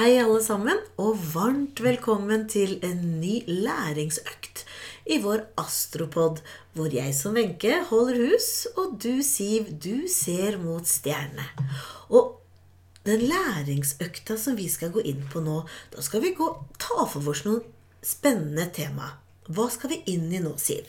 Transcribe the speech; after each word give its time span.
Hei, 0.00 0.14
alle 0.16 0.38
sammen, 0.40 0.78
og 0.96 1.18
varmt 1.34 1.82
velkommen 1.84 2.46
til 2.48 2.78
en 2.86 3.02
ny 3.20 3.42
læringsøkt 3.44 4.62
i 5.12 5.18
vår 5.20 5.42
astropod, 5.60 6.40
hvor 6.72 6.88
jeg 6.96 7.12
som 7.18 7.36
Wenche 7.36 7.82
holder 7.90 8.16
hus, 8.22 8.46
og 8.80 8.94
du, 9.04 9.20
Siv, 9.20 9.68
du 9.76 10.08
ser 10.08 10.56
mot 10.62 10.88
stjernene. 10.88 11.44
Og 12.08 12.40
den 13.04 13.26
læringsøkta 13.28 14.38
som 14.40 14.56
vi 14.56 14.70
skal 14.72 14.94
gå 14.96 15.04
inn 15.04 15.20
på 15.28 15.44
nå, 15.44 15.58
da 15.92 16.00
skal 16.00 16.24
vi 16.24 16.32
gå, 16.38 16.48
ta 16.80 17.04
for 17.04 17.34
oss 17.34 17.44
noen 17.44 17.60
spennende 18.00 18.70
tema. 18.72 19.18
Hva 19.52 19.68
skal 19.68 19.92
vi 19.92 20.00
inn 20.14 20.30
i 20.32 20.40
nå, 20.40 20.56
Siv? 20.56 20.88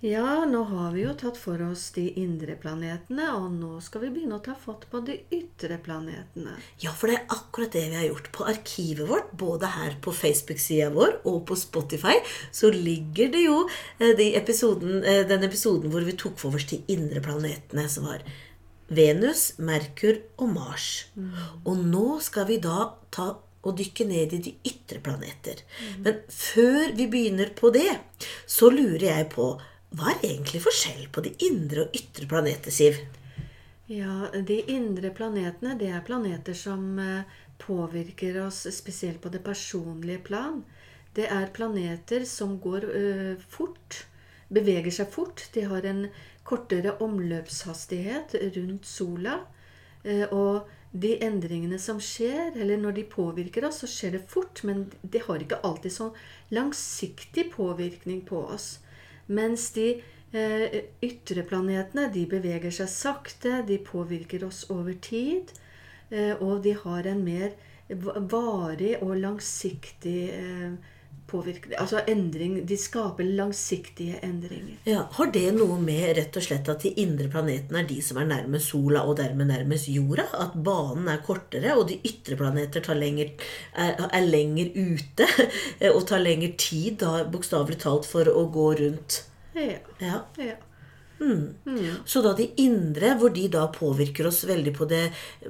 Ja, 0.00 0.46
nå 0.48 0.62
har 0.64 0.94
vi 0.94 1.02
jo 1.02 1.10
tatt 1.12 1.36
for 1.36 1.60
oss 1.60 1.90
de 1.92 2.06
indre 2.22 2.54
planetene, 2.56 3.26
og 3.36 3.50
nå 3.52 3.82
skal 3.84 4.06
vi 4.06 4.12
begynne 4.14 4.38
å 4.38 4.44
ta 4.44 4.54
fatt 4.56 4.86
på 4.88 5.02
de 5.04 5.18
ytre 5.36 5.76
planetene. 5.84 6.54
Ja, 6.80 6.94
for 6.96 7.12
det 7.12 7.18
er 7.18 7.34
akkurat 7.34 7.74
det 7.76 7.82
vi 7.90 7.98
har 7.98 8.06
gjort. 8.06 8.30
På 8.32 8.46
arkivet 8.48 9.10
vårt, 9.10 9.34
både 9.36 9.68
her 9.74 9.98
på 10.00 10.14
Facebook-sida 10.16 10.88
vår 10.94 11.18
og 11.28 11.42
på 11.50 11.58
Spotify, 11.60 12.14
så 12.48 12.70
ligger 12.72 13.28
det 13.34 13.42
jo 13.44 13.58
eh, 13.68 14.14
de 14.16 14.30
episoden, 14.40 15.02
eh, 15.04 15.20
den 15.28 15.44
episoden 15.44 15.92
hvor 15.92 16.06
vi 16.06 16.16
tok 16.16 16.40
for 16.40 16.56
oss 16.56 16.64
de 16.70 16.80
indre 16.94 17.20
planetene, 17.26 17.84
som 17.92 18.08
var 18.08 18.24
Venus, 18.88 19.50
Merkur 19.60 20.16
og 20.40 20.48
Mars. 20.54 20.86
Og 21.68 21.76
nå 21.76 22.06
skal 22.24 22.48
vi 22.48 22.56
da 22.64 22.88
ta 23.12 23.34
og 23.60 23.76
dykke 23.76 24.06
ned 24.08 24.32
i 24.32 24.40
de 24.48 24.54
ytre 24.64 25.02
planeter. 25.04 25.60
Men 26.00 26.22
før 26.32 26.96
vi 26.96 27.04
begynner 27.12 27.52
på 27.52 27.68
det, 27.76 27.90
så 28.48 28.72
lurer 28.72 29.04
jeg 29.04 29.28
på 29.36 29.50
hva 29.90 30.12
er 30.12 30.20
egentlig 30.22 30.60
forskjell 30.62 31.08
på 31.10 31.22
de 31.24 31.32
indre 31.48 31.86
og 31.86 31.96
ytre 31.98 32.28
planeter, 32.30 32.70
Siv? 32.74 32.98
Ja, 33.90 34.28
de 34.46 34.60
indre 34.70 35.10
planetene, 35.10 35.74
det 35.78 35.88
er 35.90 36.04
planeter 36.06 36.54
som 36.54 36.98
eh, 37.02 37.38
påvirker 37.58 38.38
oss 38.44 38.62
spesielt 38.70 39.18
på 39.22 39.32
det 39.34 39.42
personlige 39.42 40.22
plan. 40.28 40.60
Det 41.14 41.26
er 41.26 41.50
planeter 41.50 42.22
som 42.24 42.60
går 42.62 42.86
øh, 42.86 43.40
fort, 43.50 44.04
beveger 44.48 44.94
seg 44.94 45.10
fort. 45.10 45.42
De 45.54 45.64
har 45.66 45.88
en 45.90 46.04
kortere 46.46 46.94
omløpshastighet 47.02 48.36
rundt 48.56 48.86
sola. 48.86 49.40
Eh, 50.04 50.28
og 50.30 50.70
de 50.92 51.16
endringene 51.22 51.80
som 51.82 51.98
skjer, 52.02 52.54
eller 52.54 52.78
når 52.78 52.94
de 53.00 53.04
påvirker 53.10 53.66
oss, 53.66 53.82
så 53.82 53.90
skjer 53.90 54.14
det 54.16 54.22
fort, 54.30 54.62
men 54.66 54.86
det 55.02 55.24
har 55.26 55.42
ikke 55.42 55.60
alltid 55.66 55.96
sånn 55.96 56.14
langsiktig 56.54 57.48
påvirkning 57.56 58.22
på 58.30 58.44
oss. 58.54 58.76
Mens 59.30 59.70
de 59.76 59.88
eh, 60.34 60.78
ytre 61.06 61.44
planetene 61.46 62.08
de 62.14 62.26
beveger 62.30 62.74
seg 62.74 62.90
sakte, 62.90 63.60
de 63.66 63.78
påvirker 63.78 64.44
oss 64.46 64.64
over 64.74 64.96
tid. 64.98 65.52
Eh, 66.10 66.34
og 66.42 66.62
de 66.66 66.74
har 66.84 67.06
en 67.06 67.22
mer 67.24 67.54
varig 68.30 68.96
og 69.02 69.16
langsiktig 69.18 70.20
eh, 70.34 70.72
påvirkning 71.30 71.78
Altså 71.80 72.02
endring 72.10 72.58
De 72.68 72.76
skaper 72.78 73.24
langsiktige 73.24 74.20
endringer. 74.26 74.76
Ja, 74.88 75.06
Har 75.16 75.30
det 75.32 75.46
noe 75.56 75.78
med 75.82 76.16
rett 76.18 76.36
og 76.36 76.44
slett 76.44 76.68
at 76.72 76.84
de 76.84 76.92
indre 77.02 77.30
planetene 77.32 77.82
er 77.82 77.88
de 77.88 78.00
som 78.04 78.20
er 78.20 78.28
nærmest 78.30 78.72
sola, 78.74 79.04
og 79.06 79.18
dermed 79.20 79.50
nærmest 79.50 79.90
jorda? 79.92 80.26
At 80.44 80.56
banen 80.56 81.08
er 81.10 81.22
kortere, 81.26 81.74
og 81.76 81.86
de 81.90 82.00
ytre 82.06 82.38
planeter 82.40 82.84
lenger, 82.94 83.34
er, 83.74 83.96
er, 84.10 84.26
lenger 84.26 84.72
ute? 84.74 85.26
Og 85.94 86.02
tar 86.08 86.22
lengre 86.22 86.52
tid, 86.58 86.98
da 87.00 87.24
bokstavelig 87.30 87.78
talt, 87.82 88.08
for 88.08 88.28
å 88.28 88.46
gå 88.52 88.66
rundt? 88.80 89.22
Ja. 89.54 89.78
Ja. 90.00 90.24
ja. 90.38 90.56
Mm. 91.20 92.00
Så 92.08 92.22
da 92.24 92.32
de 92.36 92.46
indre, 92.62 93.12
hvor 93.20 93.32
de 93.34 93.44
da 93.52 93.66
påvirker 93.72 94.28
oss 94.30 94.42
veldig 94.48 94.72
på 94.76 94.86
det, 94.88 95.02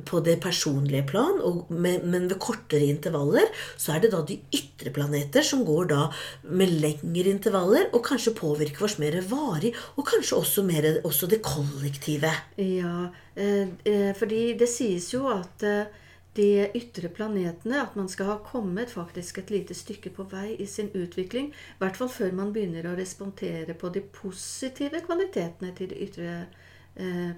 på 0.08 0.20
det 0.26 0.36
personlige 0.42 1.06
plan, 1.06 1.38
og 1.46 1.70
med, 1.70 2.04
men 2.10 2.26
ved 2.30 2.38
kortere 2.42 2.88
intervaller, 2.90 3.46
så 3.78 3.94
er 3.94 4.04
det 4.04 4.12
da 4.14 4.24
de 4.26 4.40
ytre 4.56 4.92
planeter 4.94 5.46
som 5.46 5.62
går 5.66 5.92
da 5.92 6.02
med 6.50 6.74
lengre 6.82 7.30
intervaller, 7.30 7.88
og 7.94 8.04
kanskje 8.06 8.34
påvirker 8.38 8.88
oss 8.88 8.98
mer 9.02 9.20
varig, 9.30 9.72
og 9.96 10.06
kanskje 10.10 10.42
også 10.42 10.66
mer 10.66 10.90
også 11.04 11.30
det 11.30 11.42
kollektive. 11.46 12.32
Ja, 12.58 13.08
eh, 13.36 13.70
eh, 13.86 14.12
fordi 14.18 14.44
det 14.58 14.68
sies 14.70 15.12
jo 15.14 15.28
at 15.32 15.66
eh, 15.66 15.99
de 16.36 16.70
ytre 16.78 17.10
planetene, 17.10 17.80
at 17.82 17.96
man 17.98 18.08
skal 18.08 18.28
ha 18.30 18.38
kommet 18.46 18.92
faktisk 18.94 19.38
et 19.42 19.50
lite 19.50 19.74
stykke 19.74 20.12
på 20.14 20.28
vei 20.30 20.54
i 20.62 20.66
sin 20.66 20.90
utvikling. 20.94 21.50
I 21.50 21.82
hvert 21.82 21.98
fall 21.98 22.12
før 22.12 22.36
man 22.38 22.52
begynner 22.54 22.86
å 22.86 22.96
respondere 22.98 23.74
på 23.74 23.90
de 23.94 24.04
positive 24.20 25.02
kvalitetene 25.06 25.74
til 25.76 25.90
de 25.90 26.02
ytre 26.06 26.28
Eh, 26.30 26.69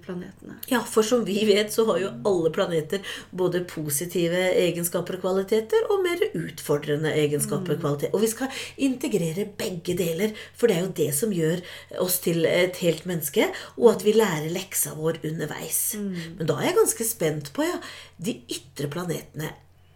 planetene. 0.04 0.56
Ja, 0.70 0.80
for 0.84 1.06
som 1.06 1.24
vi 1.24 1.38
vet, 1.48 1.72
så 1.72 1.84
har 1.88 1.98
jo 2.02 2.10
alle 2.28 2.50
planeter 2.54 3.00
både 3.30 3.62
positive 3.68 4.40
egenskaper 4.58 5.18
og 5.18 5.24
kvaliteter 5.24 5.86
og 5.90 6.02
mer 6.04 6.22
utfordrende 6.34 7.12
egenskaper 7.14 7.76
og 7.76 7.78
Mm. 7.78 7.82
kvaliteter. 7.84 8.14
Og 8.14 8.20
vi 8.20 8.30
skal 8.32 8.48
integrere 8.78 9.46
begge 9.58 9.96
deler, 9.98 10.32
for 10.54 10.66
det 10.66 10.76
er 10.76 10.82
jo 10.86 10.92
det 11.02 11.14
som 11.14 11.30
gjør 11.32 11.62
oss 12.00 12.18
til 12.20 12.44
et 12.46 12.76
helt 12.76 13.06
menneske, 13.06 13.48
og 13.78 13.94
at 13.94 14.04
vi 14.04 14.12
lærer 14.12 14.50
leksa 14.52 14.94
vår 14.94 15.20
underveis. 15.24 15.94
Mm. 15.94 16.36
Men 16.38 16.46
da 16.46 16.58
er 16.58 16.70
jeg 16.70 16.80
ganske 16.80 17.04
spent 17.04 17.52
på, 17.52 17.62
ja, 17.62 17.78
de 18.18 18.40
ytre 18.48 18.88
planetene. 18.88 19.52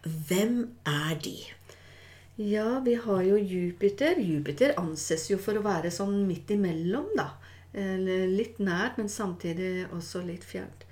Hvem 0.06 0.68
er 0.86 1.14
de? 1.22 1.36
Ja, 2.38 2.80
vi 2.84 2.94
har 2.94 3.22
jo 3.24 3.36
Jupiter. 3.40 4.18
Jupiter 4.20 4.74
anses 4.76 5.30
jo 5.30 5.38
for 5.38 5.56
å 5.56 5.62
være 5.64 5.90
sånn 5.90 6.26
midt 6.28 6.52
imellom, 6.52 7.06
da. 7.16 7.30
Eller 7.76 8.26
litt 8.32 8.58
nært, 8.58 8.96
men 8.98 9.08
samtidig 9.12 9.86
også 9.92 10.22
litt 10.24 10.44
fjernt. 10.44 10.86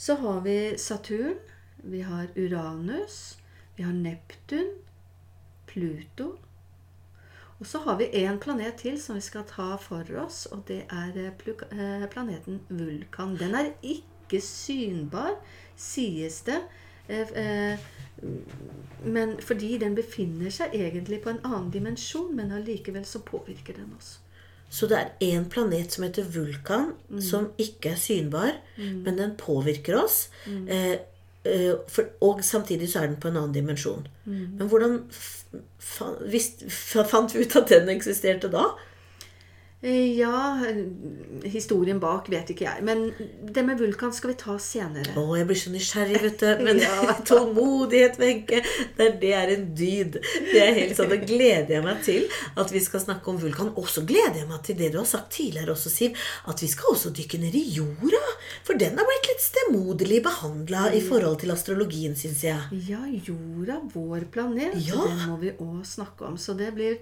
Så 0.00 0.16
har 0.22 0.40
vi 0.46 0.56
Saturn. 0.80 1.36
Vi 1.82 2.00
har 2.04 2.30
Uranus. 2.36 3.38
Vi 3.76 3.84
har 3.84 3.92
Neptun. 3.92 4.70
Pluto. 5.66 6.38
Og 7.60 7.66
så 7.66 7.78
har 7.84 7.96
vi 8.00 8.08
én 8.16 8.38
planet 8.40 8.78
til 8.80 8.96
som 9.00 9.18
vi 9.18 9.20
skal 9.20 9.44
ta 9.44 9.74
for 9.76 10.08
oss, 10.22 10.46
og 10.48 10.64
det 10.68 10.80
er 10.88 11.16
eh, 11.20 11.50
eh, 11.76 12.06
planeten 12.08 12.62
Vulkan. 12.70 13.36
Den 13.36 13.54
er 13.54 13.74
ikke 13.84 14.40
synbar, 14.40 15.36
sies 15.76 16.40
det. 16.48 16.62
Eh, 17.08 17.78
Men 19.04 19.36
fordi 19.40 19.78
den 19.78 19.94
befinner 19.94 20.50
seg 20.52 20.74
egentlig 20.76 21.22
på 21.24 21.30
en 21.30 21.44
annen 21.44 21.70
dimensjon, 21.72 22.34
men 22.36 22.52
allikevel 22.52 23.04
så 23.04 23.22
påvirker 23.24 23.76
den 23.76 23.94
oss. 23.96 24.18
Så 24.70 24.86
det 24.86 24.98
er 24.98 25.08
én 25.26 25.48
planet 25.50 25.90
som 25.92 26.04
heter 26.04 26.22
Vulkan, 26.30 26.92
Mm. 27.10 27.20
som 27.20 27.48
ikke 27.58 27.90
er 27.90 27.96
synbar, 27.96 28.52
men 28.78 29.16
den 29.18 29.32
påvirker 29.36 29.96
oss. 30.04 30.28
Mm. 30.46 30.68
eh, 30.68 30.98
for, 31.88 32.04
og 32.20 32.44
samtidig 32.44 32.88
så 32.92 33.00
er 33.02 33.06
den 33.06 33.16
på 33.16 33.28
en 33.28 33.36
annen 33.36 33.52
dimensjon. 33.54 34.06
Mm. 34.26 34.58
Men 34.58 34.68
hvordan 34.68 34.98
fant 35.80 37.34
vi 37.34 37.40
ut 37.44 37.56
at 37.56 37.68
den 37.72 37.88
eksisterte 37.88 38.50
da? 38.52 38.64
Eh, 39.82 40.18
Ja, 40.18 40.60
eh, 40.68 40.76
historien 41.48 41.98
bak 42.02 42.26
vet 42.28 42.50
ikke 42.52 42.66
jeg. 42.66 42.82
Men 42.84 43.14
det 43.48 43.62
med 43.64 43.78
Vulkan 43.80 44.12
skal 44.12 44.34
vi 44.34 44.36
ta 44.42 44.58
senere. 44.60 45.14
Å, 45.16 45.22
jeg 45.38 45.46
blir 45.48 45.56
så 45.56 45.70
nysgjerrig, 45.72 46.18
vet 46.20 46.42
du. 46.42 46.50
Men 46.66 46.82
Ja. 46.82 47.14
tålmodighet, 47.30 48.18
Wenche, 48.20 48.60
det, 48.98 49.06
er- 49.06 49.16
det 49.22 49.30
er 49.38 49.52
en 49.54 49.64
dyd. 49.78 50.18
Det 50.50 50.60
er 50.60 50.74
helt 50.76 50.96
sånn, 50.98 51.08
Da 51.14 51.16
gleder 51.16 51.72
jeg 51.78 51.86
meg 51.86 52.02
til 52.04 52.26
at 52.60 52.74
vi 52.76 52.82
skal 52.84 53.00
snakke 53.06 53.32
om 53.32 53.40
Vulkan. 53.40 53.72
Og 53.80 53.88
så 53.88 54.04
gleder 54.04 54.42
jeg 54.42 54.50
meg 54.52 54.60
til 54.68 54.76
det 54.82 54.90
du 54.92 55.00
har 55.00 55.08
sagt 55.08 55.32
tidligere 55.38 55.72
også, 55.72 55.88
Siv, 55.94 56.20
at 56.52 56.60
vi 56.60 56.68
skal 56.74 56.92
også 56.92 57.14
dykke 57.16 57.40
ned 57.40 57.56
i 57.56 57.64
jorda. 57.78 58.20
For 58.68 58.76
den 58.76 59.00
har 59.00 59.08
blitt 59.08 59.30
litt 59.32 59.46
stemoderlig 59.48 60.20
behandla 60.28 60.90
i 60.92 61.00
forhold 61.08 61.40
til 61.40 61.54
astrologien, 61.56 62.12
syns 62.20 62.44
jeg. 62.44 62.84
Ja, 62.92 63.00
jorda, 63.08 63.80
vår 63.96 64.28
planet, 64.34 64.76
Ja. 64.84 65.00
den 65.08 65.24
må 65.30 65.40
vi 65.40 65.56
òg 65.56 65.80
snakke 65.88 66.28
om. 66.28 66.36
Så 66.36 66.52
det 66.60 66.74
blir 66.76 67.00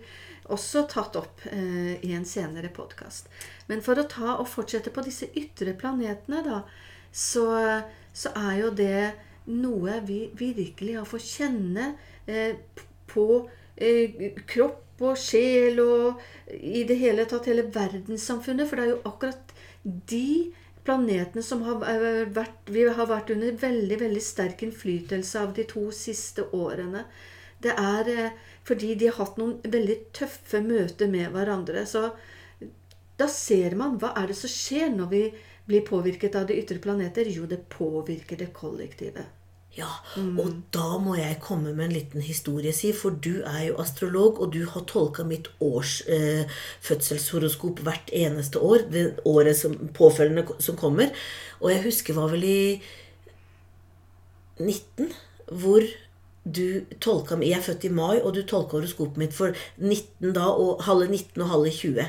også 0.54 0.84
tatt 0.90 1.16
opp 1.20 1.44
eh, 1.50 1.94
i 2.04 2.12
en 2.16 2.26
senere 2.28 2.70
podkast. 2.74 3.28
Men 3.68 3.82
for 3.84 4.00
å 4.00 4.08
ta 4.08 4.36
og 4.38 4.48
fortsette 4.50 4.92
på 4.94 5.04
disse 5.06 5.30
ytre 5.38 5.74
planetene, 5.78 6.42
da, 6.46 6.62
så, 7.12 7.46
så 8.12 8.34
er 8.36 8.60
jo 8.62 8.74
det 8.76 9.00
noe 9.48 10.00
vi 10.04 10.26
virkelig 10.36 10.98
har 10.98 11.08
fått 11.08 11.26
kjenne 11.26 11.92
eh, 12.26 12.56
på 13.08 13.26
eh, 13.76 14.32
kropp 14.48 14.84
og 15.08 15.18
sjel 15.20 15.78
og 15.80 16.22
i 16.52 16.82
det 16.88 16.98
hele 16.98 17.26
tatt 17.30 17.48
hele 17.48 17.68
verdenssamfunnet. 17.72 18.68
For 18.68 18.78
det 18.78 18.86
er 18.86 18.94
jo 18.94 19.04
akkurat 19.08 19.54
de 19.84 20.50
planetene 20.88 21.44
som 21.44 21.64
har 21.66 21.82
eh, 21.90 22.24
vært, 22.34 22.70
vi 22.72 22.86
har 22.88 23.10
vært 23.10 23.32
under 23.34 23.56
veldig, 23.62 24.00
veldig 24.04 24.24
sterk 24.24 24.64
innflytelse 24.66 25.40
av 25.40 25.54
de 25.56 25.66
to 25.68 25.88
siste 25.94 26.48
årene. 26.56 27.04
Det 27.62 27.74
er 27.74 28.10
eh, 28.12 28.36
fordi 28.68 28.94
de 29.00 29.08
har 29.08 29.18
hatt 29.22 29.38
noen 29.40 29.56
veldig 29.64 29.98
tøffe 30.16 30.60
møter 30.64 31.10
med 31.10 31.32
hverandre. 31.34 31.86
Så 31.88 32.10
da 33.18 33.28
ser 33.32 33.74
man 33.78 33.96
hva 33.98 34.12
er 34.18 34.30
det 34.30 34.38
som 34.38 34.52
skjer 34.52 34.92
når 34.94 35.10
vi 35.14 35.24
blir 35.68 35.84
påvirket 35.88 36.36
av 36.38 36.46
de 36.48 36.56
ytre 36.60 36.78
planeter. 36.82 37.28
Jo, 37.32 37.48
det 37.48 37.64
påvirker 37.72 38.40
det 38.40 38.52
kollektive. 38.56 39.26
Ja, 39.76 39.90
og 40.16 40.54
da 40.74 40.96
må 40.98 41.14
jeg 41.18 41.36
komme 41.44 41.70
med 41.76 41.84
en 41.84 41.94
liten 41.94 42.22
historie, 42.24 42.72
si, 42.74 42.88
for 42.96 43.14
du 43.14 43.44
er 43.46 43.68
jo 43.68 43.76
astrolog, 43.78 44.40
og 44.42 44.54
du 44.56 44.64
har 44.66 44.86
tolka 44.90 45.22
mitt 45.28 45.50
års 45.62 46.00
eh, 46.10 46.48
fødselshoroskop 46.82 47.84
hvert 47.86 48.10
eneste 48.16 48.58
år. 48.64 48.88
Det 48.90 49.04
året 49.28 49.58
som 49.60 49.76
påfølgende 49.94 50.56
som 50.64 50.78
kommer. 50.80 51.12
Og 51.60 51.70
jeg 51.70 51.84
husker 51.84 52.16
var 52.16 52.32
vel 52.32 52.48
i 52.48 52.60
19, 54.58 55.12
hvor 55.62 55.84
du 56.54 56.84
tolka 57.00 57.36
Jeg 57.42 57.58
er 57.58 57.64
født 57.64 57.84
i 57.84 57.92
mai, 57.92 58.20
og 58.22 58.34
du 58.34 58.42
tolka 58.42 58.78
horoskopet 58.78 59.20
mitt 59.20 59.36
for 59.36 59.54
19 59.76 60.34
da, 60.36 60.48
og 60.50 60.82
halve 60.86 61.08
19 61.10 61.42
og 61.42 61.50
halve 61.52 61.70
20. 61.70 62.06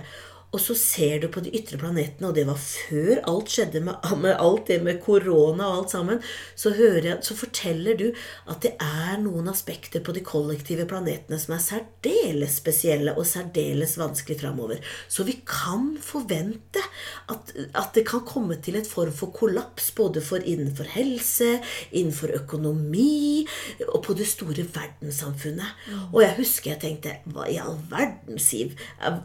Og 0.49 0.61
så 0.61 0.73
ser 0.73 1.19
du 1.21 1.27
på 1.29 1.43
de 1.45 1.51
ytre 1.53 1.77
planetene, 1.77 2.29
og 2.31 2.37
det 2.37 2.47
var 2.47 2.57
før 2.57 3.19
alt 3.29 3.51
skjedde 3.53 3.83
med, 3.85 4.05
med 4.17 4.33
alt 4.33 4.65
det 4.71 4.79
med 4.81 5.01
korona 5.03 5.67
og 5.67 5.83
alt 5.83 5.93
sammen, 5.93 6.21
så, 6.57 6.71
jeg, 6.73 7.19
så, 7.25 7.35
forteller 7.37 7.97
du 7.99 8.07
at 8.49 8.63
det 8.65 8.71
er 8.81 9.19
noen 9.21 9.51
aspekter 9.51 10.01
på 10.05 10.15
de 10.15 10.23
kollektive 10.25 10.87
planetene 10.89 11.37
som 11.41 11.53
er 11.53 11.61
særdeles 11.61 12.57
spesielle 12.63 13.13
og 13.13 13.27
særdeles 13.29 13.93
vanskelig 14.01 14.39
framover. 14.41 14.81
Så 15.07 15.25
vi 15.27 15.37
kan 15.45 15.91
forvente 16.01 16.81
at, 17.29 17.53
at, 17.69 17.93
det 17.93 18.07
kan 18.09 18.25
komme 18.25 18.57
til 18.63 18.79
et 18.79 18.89
form 18.89 19.13
for 19.13 19.33
kollaps 19.35 19.91
både 19.97 20.23
for 20.25 20.41
innenfor 20.41 20.89
helse, 20.95 21.59
innenfor 21.91 22.33
økonomi 22.39 23.45
og 23.87 24.01
på 24.05 24.17
det 24.17 24.27
store 24.29 24.65
verdenssamfunnet. 24.65 25.85
Og 26.09 26.23
jeg 26.25 26.37
husker 26.41 26.73
jeg 26.73 26.81
tenkte 26.81 27.15
Hva 27.29 27.45
i 27.49 27.57
all 27.61 27.77
verden, 27.89 28.41
Siv? 28.41 28.73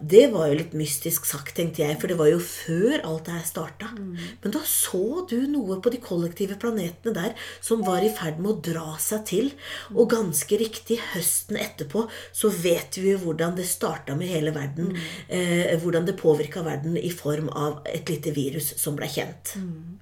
Det 0.01 0.27
var 0.33 0.51
jo 0.51 0.61
litt 0.61 0.77
mystisk 0.77 1.14
drastisk 1.15 1.27
sagt, 1.29 1.55
tenkte 1.57 1.83
jeg, 1.83 1.99
for 2.01 2.11
det 2.11 2.17
var 2.19 2.29
jo 2.31 2.41
før 2.41 3.03
alt 3.05 3.27
det 3.27 3.35
her 3.35 3.47
starta. 3.47 3.91
Mm. 3.95 4.17
Men 4.43 4.55
da 4.55 4.61
så 4.67 5.27
du 5.31 5.47
noe 5.47 5.81
på 5.81 5.91
de 5.93 6.01
kollektive 6.03 6.57
planetene 6.59 7.15
der 7.15 7.35
som 7.61 7.85
var 7.85 8.03
i 8.03 8.11
ferd 8.11 8.41
med 8.41 8.51
å 8.51 8.61
dra 8.61 8.97
seg 8.99 9.25
til. 9.27 9.53
Og 9.95 10.11
ganske 10.11 10.59
riktig, 10.59 10.99
høsten 11.15 11.57
etterpå 11.57 12.07
så 12.33 12.51
vet 12.51 12.99
vi 12.99 13.13
jo 13.13 13.21
hvordan 13.23 13.57
det 13.57 13.67
starta 13.69 14.17
med 14.17 14.31
hele 14.31 14.55
verden. 14.55 14.95
Mm. 14.95 15.03
Eh, 15.29 15.75
hvordan 15.83 16.07
det 16.07 16.19
påvirka 16.19 16.65
verden 16.65 16.97
i 16.97 17.11
form 17.11 17.49
av 17.51 17.85
et 17.87 18.09
lite 18.11 18.35
virus 18.35 18.75
som 18.81 18.97
ble 18.99 19.09
kjent. 19.11 19.55
Mm. 19.59 19.94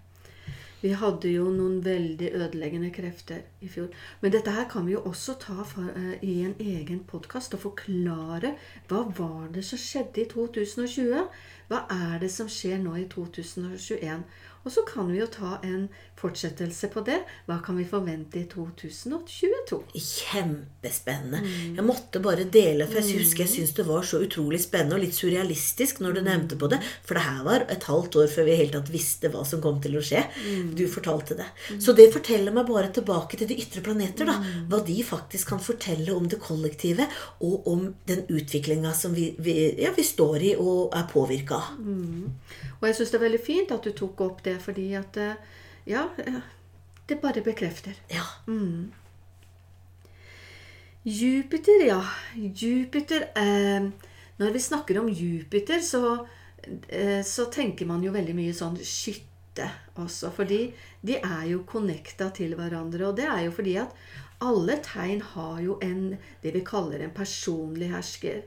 Vi 0.82 0.90
hadde 0.98 1.30
jo 1.30 1.46
noen 1.54 1.78
veldig 1.84 2.32
ødeleggende 2.34 2.90
krefter 2.94 3.44
i 3.62 3.68
fjor. 3.70 3.92
Men 4.20 4.34
dette 4.34 4.50
her 4.50 4.66
kan 4.70 4.86
vi 4.86 4.96
jo 4.96 5.04
også 5.06 5.36
ta 5.38 5.62
for, 5.62 5.92
uh, 5.94 6.14
i 6.22 6.40
en 6.42 6.56
egen 6.58 7.04
podkast 7.06 7.54
og 7.54 7.62
forklare 7.68 8.56
hva 8.90 9.04
var 9.18 9.52
det 9.54 9.62
som 9.68 9.78
skjedde 9.78 10.24
i 10.24 10.28
2020? 10.32 11.22
Hva 11.72 11.86
er 11.88 12.18
det 12.20 12.28
som 12.28 12.50
skjer 12.52 12.82
nå 12.82 12.98
i 13.00 13.06
2021? 13.08 14.26
Og 14.62 14.70
så 14.70 14.82
kan 14.86 15.08
vi 15.10 15.18
jo 15.18 15.26
ta 15.26 15.56
en 15.66 15.88
fortsettelse 16.18 16.86
på 16.92 17.02
det. 17.06 17.16
Hva 17.48 17.56
kan 17.64 17.74
vi 17.80 17.86
forvente 17.88 18.38
i 18.38 18.44
2022? 18.46 19.78
Kjempespennende. 19.96 21.40
Mm. 21.42 21.72
Jeg 21.80 21.86
måtte 21.86 22.20
bare 22.22 22.44
dele, 22.46 22.86
for 22.86 23.00
jeg 23.00 23.22
husker 23.22 23.42
jeg 23.42 23.50
mm. 23.50 23.54
syntes 23.56 23.74
det 23.78 23.86
var 23.88 24.06
så 24.06 24.20
utrolig 24.22 24.60
spennende 24.62 25.00
og 25.00 25.02
litt 25.02 25.18
surrealistisk 25.18 26.02
når 26.04 26.18
du 26.18 26.20
nevnte 26.28 26.58
på 26.60 26.70
det. 26.70 26.78
For 27.02 27.18
det 27.18 27.24
her 27.26 27.40
var 27.48 27.66
et 27.74 27.88
halvt 27.90 28.20
år 28.22 28.30
før 28.36 28.46
vi 28.46 28.58
helt 28.60 28.76
tatt 28.76 28.92
visste 28.94 29.32
hva 29.32 29.42
som 29.48 29.64
kom 29.64 29.80
til 29.82 29.98
å 29.98 30.04
skje. 30.04 30.22
Mm. 30.44 30.70
Du 30.78 30.84
fortalte 30.92 31.38
det. 31.40 31.48
Mm. 31.72 31.82
Så 31.82 31.96
det 31.98 32.08
forteller 32.14 32.54
meg 32.54 32.70
bare 32.70 32.92
tilbake 32.94 33.40
til 33.40 33.50
de 33.50 33.58
ytre 33.64 33.82
planeter. 33.82 34.30
da, 34.30 34.38
mm. 34.38 34.62
Hva 34.70 34.82
de 34.86 34.98
faktisk 35.08 35.50
kan 35.56 35.64
fortelle 35.64 36.14
om 36.14 36.30
det 36.30 36.38
kollektive, 36.42 37.08
og 37.42 37.66
om 37.72 37.88
den 38.06 38.22
utviklinga 38.30 38.94
som 38.94 39.14
vi, 39.16 39.32
vi, 39.42 39.56
ja, 39.82 39.90
vi, 39.96 40.06
står 40.06 40.46
i 40.52 40.54
og 40.54 40.94
er 40.94 41.10
påvirka 41.10 41.58
av. 41.58 41.61
Mm. 41.78 42.32
Og 42.80 42.88
jeg 42.88 42.98
syns 42.98 43.12
det 43.12 43.18
er 43.18 43.26
veldig 43.26 43.42
fint 43.44 43.74
at 43.74 43.84
du 43.86 43.92
tok 43.96 44.20
opp 44.24 44.42
det, 44.46 44.58
fordi 44.62 44.92
at 44.98 45.20
eh, 45.20 45.60
Ja, 45.90 46.08
eh, 46.22 46.42
det 47.08 47.20
bare 47.20 47.42
bekrefter. 47.42 47.96
Ja. 48.10 48.24
Mm. 48.46 48.92
Jupiter, 51.02 51.86
ja. 51.86 52.04
Jupiter 52.34 53.22
eh, 53.34 53.90
Når 54.36 54.50
vi 54.54 54.60
snakker 54.60 54.98
om 55.00 55.08
Jupiter, 55.08 55.78
så, 55.78 56.26
eh, 56.88 57.22
så 57.22 57.44
tenker 57.44 57.86
man 57.86 58.02
jo 58.02 58.14
veldig 58.14 58.34
mye 58.38 58.54
sånn 58.54 58.78
skytte 58.78 59.66
også. 59.98 60.30
Fordi 60.34 60.62
de 61.02 61.18
er 61.18 61.46
jo 61.50 61.64
connecta 61.68 62.30
til 62.34 62.54
hverandre. 62.58 63.10
Og 63.10 63.18
det 63.18 63.26
er 63.26 63.44
jo 63.48 63.54
fordi 63.58 63.76
at 63.82 63.94
alle 64.42 64.78
tegn 64.82 65.20
har 65.34 65.60
jo 65.62 65.78
en, 65.82 66.16
det 66.42 66.54
vi 66.54 66.64
kaller 66.66 67.02
en 67.02 67.14
personlig 67.14 67.90
hersker. 67.92 68.42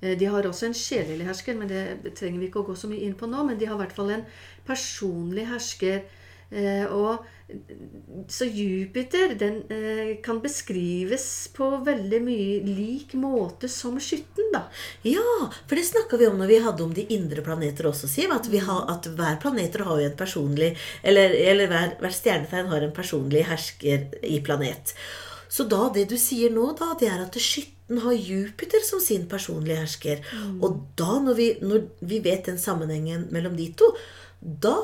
Eh, 0.00 0.14
de 0.18 0.30
har 0.30 0.46
også 0.46 0.68
en 0.68 0.76
sjelelig 0.76 1.26
hersker, 1.28 1.58
men 1.58 1.70
det 1.70 2.14
trenger 2.18 2.40
vi 2.40 2.50
ikke 2.50 2.62
å 2.62 2.68
gå 2.70 2.78
så 2.78 2.90
mye 2.90 3.04
inn 3.06 3.18
på 3.18 3.30
nå. 3.30 3.44
Men 3.48 3.58
de 3.58 3.68
har 3.68 3.78
i 3.78 3.82
hvert 3.84 3.96
fall 3.96 4.14
en 4.14 4.24
personlig 4.68 5.48
hersker. 5.50 6.06
Eh, 6.48 6.86
og, 6.96 7.26
så 8.28 8.46
Jupiter 8.48 9.34
den 9.40 9.58
eh, 9.72 10.14
kan 10.24 10.40
beskrives 10.40 11.26
på 11.52 11.68
veldig 11.84 12.20
mye 12.24 12.58
lik 12.64 13.12
måte 13.20 13.68
som 13.72 13.98
skytten, 14.00 14.50
da. 14.54 14.62
Ja, 15.04 15.48
for 15.68 15.76
det 15.76 15.86
snakka 15.88 16.20
vi 16.20 16.28
om 16.28 16.40
når 16.40 16.52
vi 16.52 16.60
hadde 16.64 16.84
om 16.84 16.92
de 16.96 17.06
indre 17.12 17.44
planeter 17.44 17.88
også, 17.88 18.08
Siv. 18.08 18.32
At, 18.32 18.48
har, 18.48 18.82
at 18.92 19.08
hver 19.12 19.40
planeter 19.44 19.84
har 19.88 20.00
jo 20.00 20.08
en 20.08 20.18
personlig 20.18 20.74
Eller, 21.02 21.32
eller 21.52 21.72
hver, 21.72 21.96
hver 22.00 22.14
stjernetegn 22.16 22.72
har 22.72 22.84
en 22.84 22.96
personlig 22.96 23.44
hersker 23.48 24.08
i 24.24 24.40
planet. 24.44 24.94
Så 25.48 25.64
da, 25.68 25.88
det 25.92 26.08
du 26.10 26.16
sier 26.20 26.52
nå, 26.52 26.70
da, 26.76 26.94
det 27.00 27.08
er 27.08 27.24
at 27.24 27.36
skytten 27.40 27.77
har 28.04 28.12
Jupiter 28.12 28.82
som 28.84 29.00
sin 29.00 29.26
personlige 29.28 29.80
hersker. 29.80 30.20
Mm. 30.32 30.62
Og 30.62 30.80
da, 30.98 31.18
når 31.24 31.38
vi, 31.38 31.48
når 31.64 31.86
vi 32.00 32.20
vet 32.24 32.46
den 32.50 32.60
sammenhengen 32.60 33.28
mellom 33.32 33.56
de 33.56 33.70
to, 33.72 33.88
da 34.40 34.76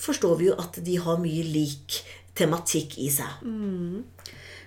forstår 0.00 0.36
vi 0.38 0.50
jo 0.50 0.56
at 0.60 0.76
de 0.84 0.98
har 1.00 1.20
mye 1.22 1.44
lik 1.48 2.02
tematikk 2.36 2.98
i 3.00 3.08
seg. 3.12 3.40
Mm. 3.42 4.04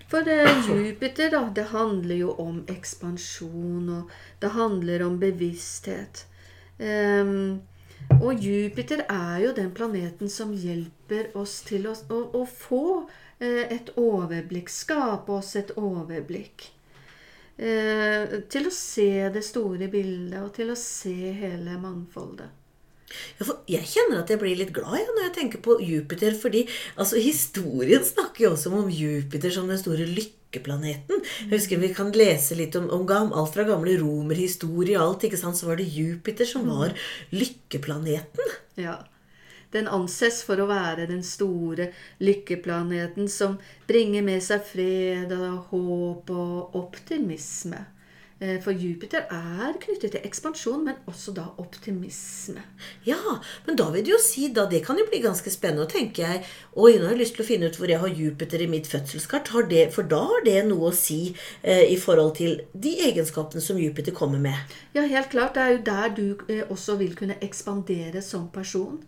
For 0.09 0.25
uh, 0.25 0.67
Jupiter, 0.69 1.29
da, 1.33 1.45
det 1.53 1.69
handler 1.71 2.17
jo 2.19 2.33
om 2.41 2.63
ekspansjon, 2.69 3.89
og 3.89 4.11
det 4.41 4.51
handler 4.57 5.05
om 5.05 5.15
bevissthet. 5.21 6.25
Um, 6.77 7.61
og 8.19 8.41
Jupiter 8.41 9.05
er 9.05 9.37
jo 9.45 9.53
den 9.55 9.71
planeten 9.73 10.29
som 10.29 10.51
hjelper 10.53 11.31
oss 11.39 11.61
til 11.65 11.87
å, 11.89 11.95
å, 12.13 12.19
å 12.41 12.43
få 12.49 12.85
Eh, 13.43 13.65
et 13.75 13.91
overblikk. 13.99 14.71
Skape 14.71 15.31
oss 15.39 15.55
et 15.59 15.73
overblikk. 15.79 16.69
Eh, 17.53 18.39
til 18.49 18.65
å 18.65 18.73
se 18.73 19.29
det 19.33 19.43
store 19.45 19.87
bildet, 19.93 20.39
og 20.41 20.53
til 20.55 20.73
å 20.73 20.77
se 20.79 21.13
hele 21.37 21.77
mangfoldet. 21.77 22.59
Ja, 23.37 23.45
jeg 23.69 23.85
kjenner 23.91 24.23
at 24.23 24.31
jeg 24.33 24.41
blir 24.41 24.57
litt 24.57 24.71
glad 24.73 24.97
ja, 24.97 25.09
når 25.13 25.27
jeg 25.27 25.35
tenker 25.35 25.61
på 25.61 25.77
Jupiter. 25.85 26.33
fordi 26.33 26.63
altså, 26.97 27.21
historien 27.21 28.01
snakker 28.01 28.47
jo 28.47 28.53
også 28.55 28.73
om 28.73 28.89
Jupiter 28.89 29.53
som 29.53 29.69
den 29.69 29.77
store 29.77 30.07
lykkeplaneten. 30.09 31.21
Jeg 31.45 31.53
husker 31.53 31.77
Vi 31.77 31.93
kan 31.93 32.09
lese 32.11 32.57
litt 32.57 32.75
om, 32.75 32.89
om 32.89 33.05
alt 33.11 33.53
fra 33.53 33.67
gamle 33.69 33.99
romerhistorie 34.01 34.97
og 34.97 35.05
alt. 35.05 35.23
ikke 35.29 35.37
sant, 35.37 35.57
Så 35.57 35.69
var 35.69 35.77
det 35.77 35.93
Jupiter 35.93 36.45
som 36.45 36.65
var 36.65 36.97
lykkeplaneten. 37.29 38.57
Ja. 38.81 38.97
Den 39.73 39.89
anses 39.89 40.43
for 40.45 40.61
å 40.61 40.69
være 40.69 41.09
den 41.09 41.23
store 41.25 41.89
lykkeplaneten 42.23 43.29
som 43.31 43.57
bringer 43.89 44.25
med 44.25 44.43
seg 44.45 44.63
fred 44.67 45.33
og 45.37 45.73
håp 45.73 46.31
og 46.33 46.77
optimisme. 46.83 47.81
Eh, 48.43 48.57
for 48.61 48.75
Jupiter 48.75 49.23
er 49.31 49.75
knyttet 49.79 50.15
til 50.15 50.23
ekspansjon, 50.25 50.81
men 50.83 50.97
også 51.07 51.31
da 51.35 51.45
optimisme. 51.61 52.63
Ja, 53.07 53.37
men 53.67 53.77
da 53.79 53.85
vil 53.93 54.03
det 54.03 54.11
jo 54.11 54.19
si 54.19 54.49
da 54.51 54.65
Det 54.65 54.81
kan 54.83 54.97
jo 54.97 55.05
bli 55.07 55.21
ganske 55.23 55.51
spennende. 55.53 55.85
Og 55.85 55.93
tenker 55.93 56.25
jeg 56.25 56.41
Oi, 56.75 56.97
nå 56.97 57.05
har 57.05 57.13
jeg 57.13 57.21
lyst 57.21 57.37
til 57.37 57.45
å 57.45 57.47
finne 57.47 57.69
ut 57.69 57.77
hvor 57.79 57.91
jeg 57.91 58.01
har 58.01 58.17
Jupiter 58.19 58.63
i 58.65 58.67
mitt 58.67 58.89
fødselskart. 58.89 59.51
Det, 59.69 59.85
for 59.93 60.09
da 60.09 60.23
har 60.31 60.43
det 60.45 60.57
noe 60.67 60.89
å 60.89 60.95
si 60.97 61.35
eh, 61.61 61.85
i 61.93 61.97
forhold 61.99 62.35
til 62.41 62.59
de 62.73 62.95
egenskapene 63.07 63.63
som 63.63 63.79
Jupiter 63.79 64.15
kommer 64.17 64.41
med. 64.41 64.75
Ja, 64.97 65.05
helt 65.07 65.29
klart. 65.31 65.55
Det 65.55 65.63
er 65.63 65.77
jo 65.77 65.83
der 65.87 66.15
du 66.17 66.27
eh, 66.49 66.65
også 66.67 66.97
vil 66.99 67.15
kunne 67.15 67.39
ekspandere 67.45 68.21
som 68.25 68.49
person. 68.51 68.99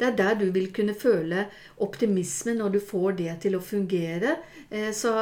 Det 0.00 0.08
er 0.08 0.16
der 0.16 0.34
du 0.40 0.46
vil 0.50 0.70
kunne 0.72 0.94
føle 0.96 1.44
optimisme 1.76 2.54
når 2.56 2.68
du 2.68 2.80
får 2.80 3.18
det 3.18 3.34
til 3.44 3.56
å 3.56 3.60
fungere. 3.60 4.38
Eh, 4.70 4.92
så 4.96 5.12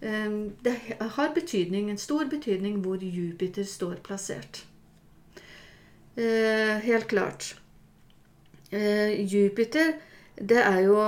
eh, 0.00 0.34
det 0.64 0.74
har 1.00 1.32
betydning, 1.34 1.88
en 1.90 2.00
stor 2.00 2.28
betydning 2.28 2.82
hvor 2.84 3.00
Jupiter 3.00 3.64
står 3.64 4.02
plassert. 4.04 4.66
Eh, 6.16 6.76
helt 6.84 7.08
klart. 7.08 7.54
Jupiter, 8.70 9.94
det 10.36 10.58
er 10.60 10.80
jo 10.84 10.98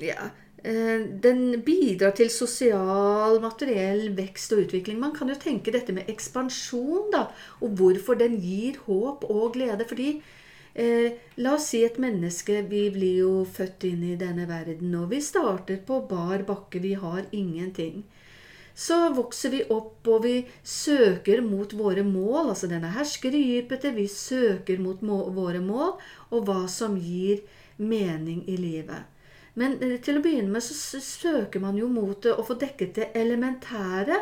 Ja 0.00 0.28
den 0.62 1.62
bidrar 1.64 2.12
til 2.16 2.28
sosial, 2.30 3.38
materiell 3.40 4.10
vekst 4.16 4.52
og 4.52 4.66
utvikling. 4.66 4.98
Man 5.00 5.14
kan 5.16 5.28
jo 5.32 5.38
tenke 5.40 5.72
dette 5.72 5.94
med 5.96 6.10
ekspansjon, 6.12 7.08
da, 7.14 7.26
og 7.60 7.76
hvorfor 7.80 8.18
den 8.20 8.36
gir 8.42 8.76
håp 8.84 9.24
og 9.30 9.54
glede. 9.56 9.86
Fordi 9.88 10.10
eh, 10.74 11.16
la 11.40 11.54
oss 11.56 11.70
si 11.72 11.80
et 11.84 11.98
menneske 12.02 12.60
Vi 12.68 12.88
blir 12.92 13.22
jo 13.22 13.34
født 13.44 13.88
inn 13.88 14.04
i 14.04 14.18
denne 14.20 14.48
verden, 14.48 14.94
og 15.00 15.10
vi 15.14 15.20
starter 15.24 15.80
på 15.86 16.02
bar 16.10 16.44
bakke. 16.48 16.82
Vi 16.84 16.92
har 16.94 17.24
ingenting. 17.32 18.04
Så 18.74 19.10
vokser 19.12 19.50
vi 19.52 19.62
opp, 19.68 20.06
og 20.08 20.24
vi 20.24 20.34
søker 20.62 21.40
mot 21.44 21.72
våre 21.76 22.04
mål. 22.04 22.52
Altså 22.52 22.68
denne 22.68 22.92
hersker 22.94 23.34
i 23.34 23.62
Vi 23.64 24.06
søker 24.08 24.78
mot 24.78 25.00
må 25.02 25.24
våre 25.30 25.60
mål, 25.60 25.96
og 26.30 26.44
hva 26.44 26.66
som 26.68 26.96
gir 26.96 27.40
mening 27.76 28.44
i 28.48 28.56
livet. 28.56 29.08
Men 29.54 29.78
eh, 29.82 29.98
til 30.02 30.20
å 30.20 30.24
begynne 30.24 30.52
med 30.52 30.64
så 30.64 31.00
søker 31.02 31.62
man 31.62 31.78
jo 31.78 31.88
mot 31.90 32.26
å 32.26 32.42
få 32.46 32.58
dekket 32.60 32.94
det 32.98 33.08
elementære 33.18 34.18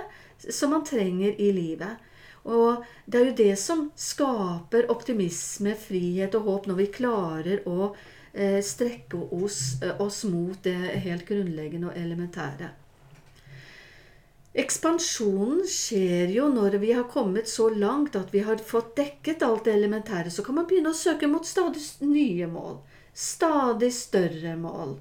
som 0.49 0.73
man 0.73 0.87
trenger 0.87 1.35
i 1.41 1.51
livet. 1.53 2.05
Og 2.49 2.85
det 3.05 3.19
er 3.19 3.27
jo 3.29 3.39
det 3.43 3.55
som 3.61 3.89
skaper 3.99 4.89
optimisme, 4.93 5.75
frihet 5.77 6.37
og 6.39 6.49
håp, 6.49 6.69
når 6.71 6.79
vi 6.81 6.91
klarer 6.95 7.65
å 7.69 7.91
eh, 8.33 8.61
strekke 8.65 9.21
oss, 9.37 9.81
eh, 9.83 9.97
oss 10.01 10.23
mot 10.25 10.57
det 10.65 10.77
helt 11.05 11.27
grunnleggende 11.29 11.91
og 11.91 11.99
elementære. 11.99 12.71
Ekspansjonen 14.59 15.67
skjer 15.71 16.33
jo 16.35 16.49
når 16.51 16.79
vi 16.83 16.95
har 16.97 17.05
kommet 17.13 17.51
så 17.51 17.69
langt 17.71 18.17
at 18.19 18.33
vi 18.35 18.41
har 18.47 18.59
fått 18.65 18.97
dekket 18.97 19.45
alt 19.47 19.69
det 19.69 19.77
elementære. 19.77 20.33
Så 20.35 20.43
kan 20.43 20.57
man 20.57 20.67
begynne 20.67 20.95
å 20.95 20.99
søke 20.99 21.29
mot 21.31 21.47
stadig 21.47 21.85
nye 22.01 22.49
mål. 22.51 22.81
Stadig 23.13 23.93
større 23.95 24.57
mål. 24.59 24.97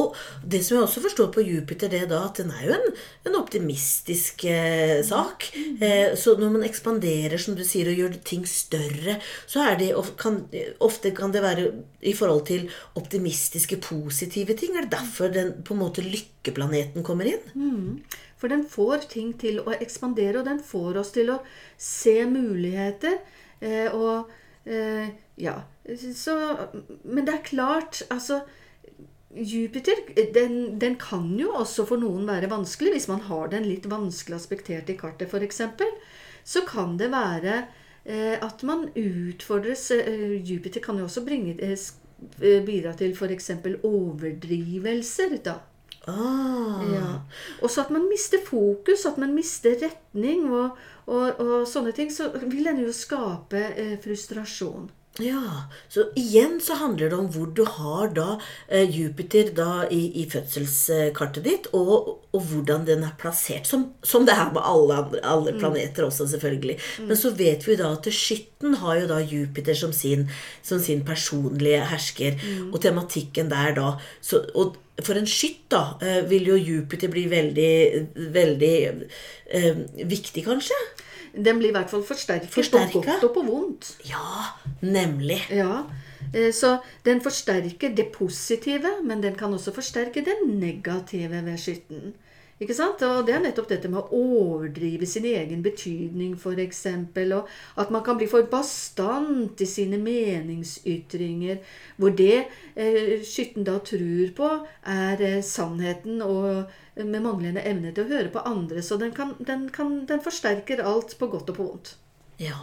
Og 0.00 0.16
det 0.42 0.62
som 0.64 0.76
jeg 0.76 0.86
også 0.86 1.02
forstår 1.04 1.30
på 1.34 1.44
Jupiter, 1.44 1.90
det 1.92 2.02
er 2.04 2.10
da 2.10 2.22
at 2.26 2.40
den 2.40 2.52
er 2.54 2.64
jo 2.66 2.76
en, 2.76 2.96
en 3.28 3.38
optimistisk 3.40 4.44
eh, 4.50 5.00
sak. 5.06 5.50
Eh, 5.56 6.16
så 6.18 6.36
når 6.40 6.54
man 6.56 6.66
ekspanderer, 6.66 7.36
som 7.40 7.58
du 7.58 7.64
sier, 7.66 7.90
og 7.90 8.00
gjør 8.00 8.18
ting 8.26 8.46
større, 8.48 9.18
så 9.50 9.64
er 9.68 9.78
det 9.80 9.92
kan, 10.20 10.42
ofte 10.82 11.12
kan 11.16 11.34
det 11.34 11.44
være 11.44 11.68
i 12.06 12.14
forhold 12.16 12.46
til 12.50 12.66
optimistiske, 12.98 13.80
positive 13.84 14.56
ting. 14.58 14.76
Er 14.76 14.88
det 14.88 14.96
derfor 14.96 15.32
den 15.34 15.54
på 15.66 15.76
en 15.76 15.84
måte 15.84 16.04
lykkeplaneten 16.06 17.06
kommer 17.06 17.28
inn? 17.28 17.46
Mm. 17.54 18.20
For 18.40 18.48
den 18.48 18.64
får 18.64 19.04
ting 19.12 19.34
til 19.40 19.60
å 19.60 19.74
ekspandere, 19.76 20.40
og 20.40 20.46
den 20.48 20.62
får 20.64 21.02
oss 21.02 21.12
til 21.12 21.34
å 21.34 21.42
se 21.76 22.22
muligheter. 22.28 23.18
Eh, 23.60 23.92
og 23.92 24.30
eh, 24.64 25.12
ja. 25.40 25.60
Så 26.16 26.36
Men 27.02 27.26
det 27.26 27.34
er 27.34 27.44
klart, 27.44 28.02
altså 28.10 28.42
Jupiter 29.34 29.94
den, 30.34 30.78
den, 30.78 30.96
kan 30.98 31.38
jo 31.38 31.52
også 31.54 31.84
for 31.86 32.02
noen 32.02 32.26
være 32.26 32.50
vanskelig. 32.50 32.96
Hvis 32.96 33.08
man 33.10 33.22
har 33.28 33.50
den 33.52 33.68
litt 33.68 33.86
vanskelig 33.90 34.40
aspektert 34.40 34.90
i 34.90 34.98
kartet, 34.98 35.30
f.eks., 35.30 35.62
så 36.44 36.64
kan 36.66 36.96
det 36.98 37.12
være 37.12 37.60
eh, 38.04 38.36
at 38.42 38.64
man 38.66 38.88
utfordres 38.96 39.90
eh, 39.94 40.40
Jupiter 40.42 40.82
kan 40.82 40.98
jo 40.98 41.06
også 41.06 41.22
bringe, 41.22 41.54
eh, 41.62 42.62
bidra 42.66 42.96
til 42.98 43.14
f.eks. 43.14 43.52
overdrivelser. 43.86 45.38
da. 45.44 45.60
Ah. 46.10 46.82
Ja. 46.90 47.08
Og 47.62 47.70
så 47.70 47.84
at 47.84 47.90
man 47.94 48.08
mister 48.10 48.42
fokus, 48.42 49.06
at 49.06 49.18
man 49.20 49.34
mister 49.36 49.76
retning 49.78 50.48
og, 50.50 50.78
og, 51.06 51.38
og 51.38 51.68
sånne 51.70 51.94
ting. 51.94 52.10
Så 52.10 52.32
vil 52.42 52.66
den 52.66 52.82
jo 52.82 52.90
skape 52.90 53.68
frustrasjon. 54.02 54.90
Ja, 55.22 55.68
Så 55.88 56.06
igjen 56.18 56.58
så 56.62 56.74
handler 56.80 57.10
det 57.10 57.18
om 57.18 57.28
hvor 57.32 57.50
du 57.54 57.62
har 57.64 58.10
da 58.16 58.38
eh, 58.68 58.88
Jupiter 58.88 59.50
da 59.56 59.84
i, 59.90 60.00
i 60.22 60.26
fødselskartet 60.30 61.44
ditt, 61.44 61.68
og, 61.76 62.20
og, 62.30 62.40
hvordan 62.50 62.86
den 62.88 63.04
er 63.06 63.16
plassert. 63.20 63.68
Som, 63.68 63.90
som 64.02 64.26
det 64.28 64.36
er 64.36 64.52
med 64.54 64.62
alle, 64.64 65.00
andre, 65.04 65.22
alle 65.24 65.54
mm. 65.54 65.60
planeter 65.62 66.06
også, 66.06 66.28
selvfølgelig. 66.34 66.78
Mm. 66.98 67.08
Men 67.10 67.20
så 67.20 67.34
vet 67.36 67.66
vi 67.68 67.78
da 67.80 67.92
at 67.96 68.10
skytten 68.14 68.78
har 68.82 69.02
jo 69.02 69.10
da 69.10 69.20
Jupiter 69.20 69.76
som 69.78 69.92
sin, 69.96 70.28
som 70.62 70.80
sin 70.82 71.04
personlige 71.06 71.82
hersker. 71.90 72.38
Mm. 72.40 72.70
Og 72.72 72.80
tematikken 72.82 73.52
der 73.52 73.74
da 73.76 73.92
så, 74.20 74.44
og 74.54 74.78
for 75.04 75.16
en 75.16 75.28
skytt 75.28 75.68
da, 75.72 75.84
eh, 76.04 76.22
vil 76.28 76.50
jo 76.50 76.58
Jupiter 76.58 77.12
bli 77.12 77.26
veldig, 77.30 77.72
veldig 78.34 78.74
eh, 79.56 79.86
viktig, 80.04 80.44
kanskje? 80.44 80.76
Den 81.34 81.58
blir 81.58 81.68
i 81.68 81.74
hvert 81.76 81.90
fall 81.90 82.02
forsterket, 82.06 82.50
forsterket. 82.50 82.92
på 82.92 83.02
godt 83.06 83.24
og 83.24 83.34
på 83.34 83.42
vondt. 83.46 83.96
Ja, 84.08 84.48
nemlig. 84.82 85.38
Ja, 85.50 85.82
eh, 86.34 86.52
Så 86.52 86.78
den 87.04 87.20
forsterker 87.20 87.94
det 87.96 88.08
positive, 88.12 88.96
men 89.04 89.22
den 89.22 89.34
kan 89.34 89.52
også 89.52 89.74
forsterke 89.74 90.24
det 90.24 90.36
negative 90.46 91.44
ved 91.44 91.58
skytten. 91.58 92.14
Ikke 92.60 92.74
sant? 92.76 93.00
Og 93.06 93.24
det 93.24 93.32
er 93.32 93.40
nettopp 93.40 93.70
dette 93.70 93.88
med 93.88 94.02
å 94.02 94.18
overdrive 94.20 95.06
sin 95.08 95.24
egen 95.24 95.62
betydning, 95.64 96.34
f.eks. 96.36 96.82
Og 97.16 97.48
at 97.80 97.92
man 97.94 98.02
kan 98.04 98.18
bli 98.20 98.28
for 98.28 98.44
bastant 98.52 99.62
i 99.64 99.68
sine 99.68 99.96
meningsytringer. 100.02 101.62
Hvor 101.96 102.12
det 102.18 102.34
eh, 102.76 103.14
skytten 103.24 103.64
da 103.64 103.78
tror 103.80 104.34
på, 104.36 104.50
er 104.92 105.24
eh, 105.24 105.38
sannheten, 105.46 106.20
og 106.26 106.50
eh, 106.52 107.06
med 107.06 107.24
manglende 107.24 107.64
evne 107.64 107.94
til 107.96 108.04
å 108.04 108.12
høre 108.12 108.34
på 108.34 108.44
andre. 108.52 108.84
Så 108.84 109.00
den, 109.00 109.16
kan, 109.16 109.32
den, 109.40 109.70
kan, 109.72 110.02
den 110.10 110.20
forsterker 110.20 110.84
alt 110.84 111.16
på 111.16 111.30
godt 111.32 111.54
og 111.54 111.56
på 111.56 111.70
vondt. 111.70 111.94
Ja. 112.40 112.60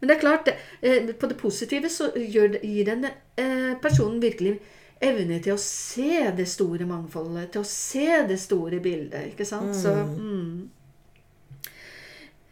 Men 0.00 0.10
det 0.10 0.16
er 0.16 0.24
klart, 0.24 0.50
eh, 0.82 1.14
på 1.14 1.30
det 1.30 1.38
positive 1.38 1.94
så 1.94 2.10
gir 2.18 2.90
den 2.90 3.06
eh, 3.06 3.78
personen 3.82 4.18
virkelig 4.22 4.58
evne 5.02 5.40
til 5.44 5.56
å 5.56 5.60
se 5.60 6.22
det 6.36 6.46
store 6.48 6.86
mangfoldet, 6.88 7.50
til 7.52 7.60
å 7.62 7.68
se 7.68 8.22
det 8.28 8.38
store 8.40 8.80
bildet. 8.80 9.32
ikke 9.32 9.44
sant? 9.48 9.74
Mm. 9.74 9.80
Så, 9.82 9.94
mm. 10.16 10.70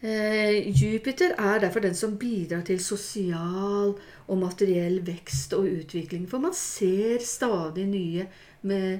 Eh, 0.05 0.69
Jupiter 0.69 1.31
er 1.39 1.59
derfor 1.59 1.81
den 1.81 1.95
som 1.95 2.17
bidrar 2.17 2.61
til 2.61 2.79
sosial 2.83 3.95
og 4.27 4.37
materiell 4.37 4.99
vekst 5.07 5.55
og 5.57 5.65
utvikling. 5.65 6.27
For 6.29 6.43
man 6.43 6.53
ser 6.53 7.23
stadig 7.25 7.87
nye 7.89 8.27
eh, 8.69 8.99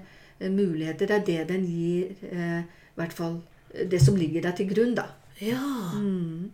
muligheter. 0.49 1.05
Det 1.05 1.15
er 1.15 1.25
det 1.27 1.47
den 1.51 1.67
gir, 1.69 2.15
eh, 2.31 2.63
i 2.65 2.97
hvert 2.97 3.13
fall 3.13 3.41
det 3.75 4.01
som 4.01 4.15
ligger 4.15 4.41
der 4.41 4.55
til 4.57 4.71
grunn, 4.71 4.95
da. 4.97 5.09
Ja. 5.41 5.91
Mm. 5.93 6.51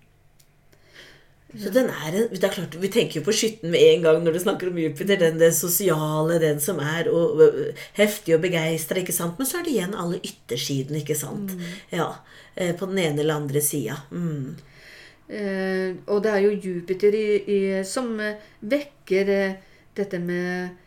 Så 1.51 1.69
den 1.73 1.89
er 1.91 2.15
en, 2.15 2.27
det 2.31 2.43
er 2.47 2.53
klart, 2.53 2.75
Vi 2.79 2.89
tenker 2.91 3.19
jo 3.19 3.25
på 3.25 3.33
skytten 3.35 3.73
med 3.73 3.83
en 3.83 4.05
gang 4.05 4.19
når 4.23 4.37
du 4.37 4.39
snakker 4.43 4.71
om 4.71 4.77
Jupiter. 4.79 5.19
Den, 5.19 5.39
den 5.41 5.53
sosiale, 5.55 6.39
den 6.39 6.61
som 6.63 6.79
er 6.79 7.09
og, 7.11 7.41
og, 7.43 7.57
heftig 7.97 8.37
og 8.37 8.43
begeistra. 8.45 9.03
Men 9.37 9.47
så 9.47 9.59
er 9.59 9.65
det 9.67 9.73
igjen 9.75 9.97
alle 9.97 10.21
yttersidene, 10.23 11.01
ikke 11.01 11.17
sant? 11.19 11.51
Mm. 11.51 11.65
Ja, 11.91 12.11
eh, 12.55 12.75
På 12.77 12.87
den 12.87 13.01
ene 13.03 13.23
eller 13.23 13.41
andre 13.41 13.61
sida. 13.61 13.99
Mm. 14.11 14.55
Eh, 15.27 15.89
og 16.07 16.23
det 16.23 16.31
er 16.31 16.45
jo 16.45 16.55
Jupiter 16.55 17.15
i, 17.15 17.27
i, 17.47 17.59
som 17.87 18.13
eh, 18.19 18.39
vekker 18.61 19.35
eh, 19.35 19.59
dette 19.95 20.19
med 20.19 20.79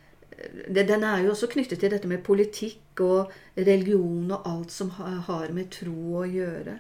det, 0.69 0.83
Den 0.89 1.05
er 1.05 1.23
jo 1.23 1.31
også 1.33 1.49
knyttet 1.53 1.81
til 1.81 1.93
dette 1.93 2.09
med 2.09 2.25
politikk 2.27 3.01
og 3.01 3.31
religion 3.57 4.33
og 4.35 4.49
alt 4.49 4.73
som 4.73 4.91
har, 4.99 5.23
har 5.29 5.53
med 5.55 5.71
tro 5.73 6.21
å 6.21 6.27
gjøre. 6.29 6.79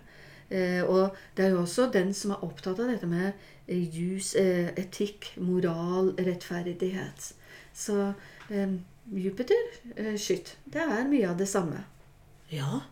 Eh, 0.51 0.83
og 0.85 1.17
det 1.37 1.47
er 1.47 1.55
jo 1.55 1.63
også 1.63 1.89
den 1.95 2.13
som 2.17 2.35
er 2.35 2.45
opptatt 2.45 2.83
av 2.83 2.91
dette 2.93 3.09
med 3.09 3.33
jus, 3.67 4.35
eh, 4.35 4.69
etikk, 4.77 5.33
moral, 5.37 6.13
rettferdighet. 6.19 7.33
Så 7.75 8.13
eh, 8.51 8.75
Jupiter, 9.13 9.71
eh, 9.97 10.17
skytt, 10.17 10.57
det 10.65 10.85
er 10.85 11.07
mye 11.09 11.31
av 11.31 11.39
det 11.41 11.49
samme. 11.49 11.85
Ja. 12.53 12.83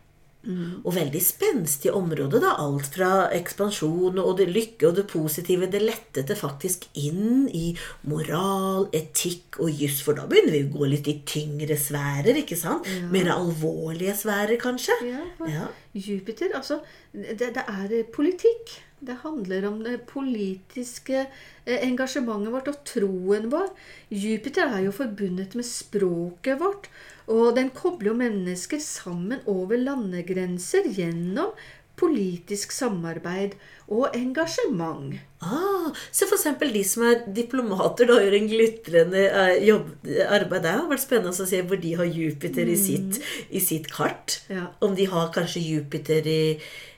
Mm. 0.42 0.80
Og 0.82 0.94
veldig 0.96 1.20
spenstig 1.22 1.92
område. 1.94 2.40
da, 2.42 2.56
Alt 2.58 2.96
fra 2.96 3.28
ekspansjon 3.30 4.18
og 4.18 4.32
det 4.40 4.48
lykke 4.50 4.88
og 4.88 4.96
det 4.98 5.06
positive. 5.10 5.68
Det 5.70 5.82
lettet 5.82 6.32
faktisk 6.38 6.88
inn 6.98 7.46
i 7.54 7.76
moral, 8.10 8.88
etikk 8.92 9.60
og 9.62 9.70
juss. 9.70 10.00
For 10.02 10.18
da 10.18 10.26
begynner 10.26 10.56
vi 10.56 10.64
å 10.66 10.72
gå 10.74 10.88
litt 10.90 11.10
i 11.12 11.20
tyngre 11.26 11.78
sfærer. 11.78 12.42
ikke 12.42 12.58
sant? 12.58 12.88
Ja. 12.90 13.06
Mer 13.12 13.30
alvorlige 13.36 14.16
sfærer, 14.18 14.58
kanskje. 14.60 14.98
Ja, 15.06 15.22
ja. 15.46 15.68
Jupiter, 15.94 16.56
altså 16.56 16.80
det, 17.12 17.52
det 17.54 17.62
er 17.68 18.02
politikk. 18.10 18.80
Det 19.02 19.16
handler 19.24 19.64
om 19.66 19.80
det 19.82 20.04
politiske 20.06 21.24
eh, 21.24 21.78
engasjementet 21.82 22.52
vårt 22.54 22.68
og 22.70 22.76
troen 22.86 23.48
vår. 23.50 23.72
Jupiter 24.14 24.70
er 24.70 24.84
jo 24.84 24.92
forbundet 24.94 25.56
med 25.58 25.66
språket 25.66 26.60
vårt, 26.60 26.86
og 27.26 27.56
den 27.56 27.72
kobler 27.74 28.12
jo 28.12 28.20
mennesker 28.20 28.78
sammen 28.84 29.42
over 29.50 29.80
landegrenser 29.80 30.86
gjennom 30.94 31.50
politisk 31.98 32.70
samarbeid 32.76 33.58
og 33.88 34.14
engasjement. 34.14 35.18
Ah, 35.42 35.90
så 36.14 36.28
f.eks. 36.28 36.46
de 36.62 36.84
som 36.86 37.04
er 37.08 37.24
diplomater, 37.34 38.06
da 38.08 38.20
gjør 38.22 38.36
en 38.38 38.48
glitrende 38.50 39.24
eh, 39.26 39.56
jobb, 39.66 39.90
arbeid. 40.28 40.62
Det 40.62 40.76
har 40.76 40.86
vært 40.90 41.04
spennende 41.04 41.34
å 41.34 41.50
se 41.50 41.60
hvor 41.66 41.82
de 41.82 41.96
har 41.98 42.08
Jupiter 42.08 42.70
i, 42.70 42.78
sitt, 42.78 43.18
i 43.50 43.62
sitt 43.62 43.90
kart. 43.92 44.38
Ja. 44.52 44.68
Om 44.84 44.96
de 44.98 45.08
har 45.10 45.34
kanskje 45.34 45.66
Jupiter 45.66 46.30
i 46.30 46.42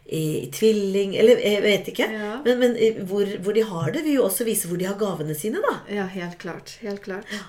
i, 0.05 0.51
tvilling 0.53 1.15
Eller 1.17 1.41
jeg 1.41 1.63
vet 1.65 1.87
ikke. 1.89 2.07
Ja. 2.13 2.35
Men, 2.45 2.59
men 2.61 2.75
hvor, 3.09 3.29
hvor, 3.41 3.57
de 3.57 3.63
har 3.65 3.93
det, 3.95 4.05
vil 4.05 4.19
jo 4.19 4.27
også 4.27 4.45
vise 4.45 4.69
hvor 4.69 4.77
de 4.81 4.89
har 4.89 4.99
gavene 5.01 5.37
sine, 5.37 5.63
da. 5.65 5.79
Ja, 5.89 6.05
helt 6.13 6.37
klart. 6.43 6.77
Helt 6.85 7.01
klart. 7.07 7.31
Ja. 7.33 7.45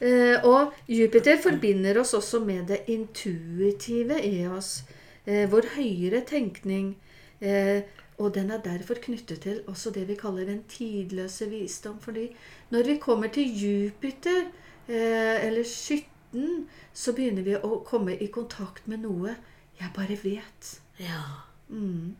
Eh, 0.00 0.46
og 0.48 0.72
Jupiter 0.88 1.38
forbinder 1.42 2.00
oss 2.00 2.14
også 2.16 2.40
med 2.44 2.72
det 2.72 2.82
intuitive 2.92 4.18
i 4.24 4.46
oss. 4.48 4.80
Eh, 5.26 5.46
vår 5.52 5.74
høyere 5.76 6.24
tenkning. 6.26 6.94
Eh, 7.40 7.86
og 8.20 8.34
den 8.36 8.50
er 8.52 8.60
derfor 8.60 9.00
knyttet 9.00 9.40
til 9.46 9.62
også 9.70 9.90
det 9.96 10.04
vi 10.08 10.16
kaller 10.20 10.44
den 10.44 10.62
tidløse 10.68 11.48
visdom. 11.48 12.00
Fordi 12.00 12.26
når 12.70 12.86
vi 12.86 12.96
kommer 13.00 13.32
til 13.32 13.48
Jupiter, 13.62 14.50
eh, 14.88 15.46
eller 15.46 15.64
skytten, 15.64 16.66
så 16.92 17.14
begynner 17.16 17.46
vi 17.46 17.56
å 17.56 17.80
komme 17.86 18.18
i 18.20 18.28
kontakt 18.32 18.88
med 18.88 19.06
noe 19.06 19.34
jeg 19.80 19.92
bare 19.96 20.18
vet. 20.20 20.72
Ja. 21.00 21.22
Mm. 21.68 22.16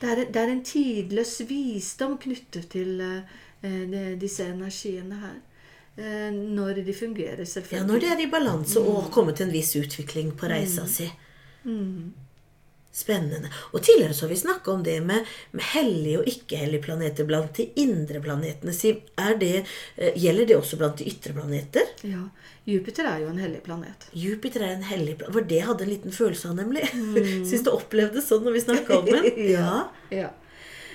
Det, 0.00 0.08
er, 0.10 0.24
det, 0.24 0.40
er, 0.40 0.50
en 0.50 0.64
tidløs 0.66 1.38
visdom 1.46 2.18
knyttet 2.18 2.66
til 2.74 3.00
eh, 3.00 4.16
disse 4.18 4.48
energiene 4.50 5.20
her. 5.22 5.38
Eh, 5.96 6.30
når 6.34 6.82
de 6.82 6.94
fungerer, 6.94 7.44
selvfølgelig. 7.44 7.86
Ja, 7.86 7.92
når 7.92 8.02
de 8.02 8.12
er 8.16 8.26
i 8.26 8.30
balanse 8.30 8.80
mm. 8.80 8.86
og 8.90 9.02
har 9.04 9.10
kommet 9.14 9.38
til 9.38 9.46
en 9.46 9.54
viss 9.54 9.76
utvikling 9.78 10.34
på 10.36 10.50
reisa 10.50 10.82
mm. 10.82 10.90
si. 10.90 11.10
Mm. 11.64 12.25
Spennende. 12.96 13.50
Og 13.76 13.82
tidligere 13.84 14.14
så 14.16 14.24
har 14.24 14.30
vi 14.30 14.36
snakka 14.40 14.70
om 14.72 14.82
det 14.82 14.94
med, 15.04 15.26
med 15.52 15.64
hellige 15.74 16.22
og 16.22 16.28
ikke-hellige 16.30 16.86
planeter 16.86 17.26
blant 17.28 17.58
de 17.58 17.66
indre 17.82 18.22
planetene. 18.24 18.72
Siv, 18.72 19.02
det, 19.40 19.66
eh, 19.96 20.16
gjelder 20.16 20.48
det 20.48 20.56
også 20.56 20.78
blant 20.80 20.96
de 20.96 21.10
ytre 21.10 21.34
planeter? 21.36 21.90
Ja. 22.08 22.22
Jupiter 22.64 23.10
er 23.10 23.20
jo 23.20 23.28
en 23.34 23.42
hellig 23.42 23.60
planet. 23.66 24.08
Jupiter 24.16 24.64
er 24.64 24.72
en 24.78 24.88
hellig 24.88 25.18
planet. 25.20 25.34
Var 25.36 25.44
det 25.52 25.60
hadde 25.68 25.84
en 25.84 25.92
liten 25.92 26.16
følelse 26.16 26.48
av, 26.48 26.56
nemlig. 26.56 26.88
Syns 27.50 27.66
du 27.68 27.70
opplevde 27.74 28.24
sånn 28.24 28.48
når 28.48 28.56
vi 28.56 28.64
snakka 28.64 29.00
om 29.02 29.12
den? 29.12 29.28
Ja. 29.56 29.76
ja. 30.10 30.32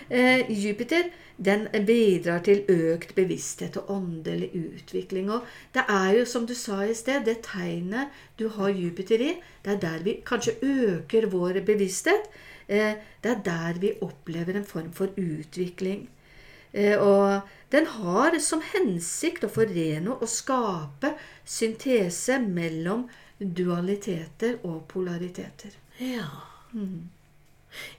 Eh, 0.10 0.50
Jupiter 0.50 1.06
den 1.46 1.68
bidrar 1.88 2.44
til 2.46 2.64
økt 2.70 3.16
bevissthet 3.18 3.78
og 3.82 3.90
åndelig 3.96 4.52
utvikling. 4.54 5.32
Og 5.34 5.48
det 5.74 5.84
er 5.90 6.20
jo, 6.20 6.26
som 6.26 6.46
du 6.48 6.54
sa 6.58 6.84
i 6.86 6.96
sted, 6.98 7.26
det 7.26 7.42
tegnet 7.48 8.14
du 8.40 8.48
har 8.58 8.70
Jupiter 8.70 9.22
i, 9.22 9.34
det 9.66 9.76
er 9.76 9.82
der 9.82 10.04
vi 10.06 10.20
kanskje 10.26 10.58
øker 10.62 11.30
vår 11.34 11.62
bevissthet. 11.66 12.30
Eh, 12.68 12.94
det 13.24 13.32
er 13.32 13.42
der 13.46 13.80
vi 13.82 13.94
opplever 14.02 14.58
en 14.58 14.66
form 14.66 14.94
for 14.94 15.14
utvikling. 15.18 16.10
Eh, 16.74 16.98
og 17.00 17.42
den 17.72 17.90
har 17.98 18.38
som 18.40 18.62
hensikt 18.74 19.44
å 19.44 19.52
forene 19.52 20.14
og 20.14 20.30
skape 20.30 21.16
syntese 21.46 22.40
mellom 22.44 23.08
dualiteter 23.42 24.60
og 24.64 24.86
polariteter. 24.92 25.76
Ja. 26.00 26.30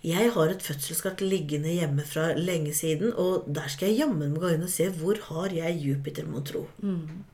Jeg 0.04 0.30
har 0.34 0.52
et 0.52 0.62
fødselskart 0.62 1.20
liggende 1.24 1.72
hjemme 1.72 2.04
fra 2.06 2.32
lenge 2.36 2.74
siden, 2.76 3.12
og 3.16 3.48
der 3.48 3.68
skal 3.72 3.90
jeg 3.90 4.04
jammen 4.04 4.38
gå 4.38 4.54
inn 4.54 4.64
og 4.66 4.72
se 4.72 4.88
hvor 4.98 5.18
har 5.30 5.54
jeg 5.56 5.80
Jupiter, 5.80 6.28
mon 6.28 6.44
tro. 6.44 6.66
Hmm. 6.80 7.24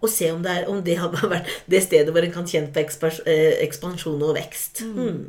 Og 0.00 0.08
se 0.10 0.30
om 0.32 0.42
det, 0.42 0.52
er, 0.52 0.68
om 0.70 0.82
det 0.84 0.98
har 1.00 1.10
vært 1.12 1.50
det 1.70 1.82
stedet 1.84 2.14
hvor 2.14 2.24
en 2.24 2.34
kan 2.34 2.46
kjenne 2.48 2.70
på 2.72 3.10
eh, 3.26 3.58
ekspansjon 3.64 4.22
og 4.22 4.36
vekst. 4.38 4.84
Mm. 4.86 5.26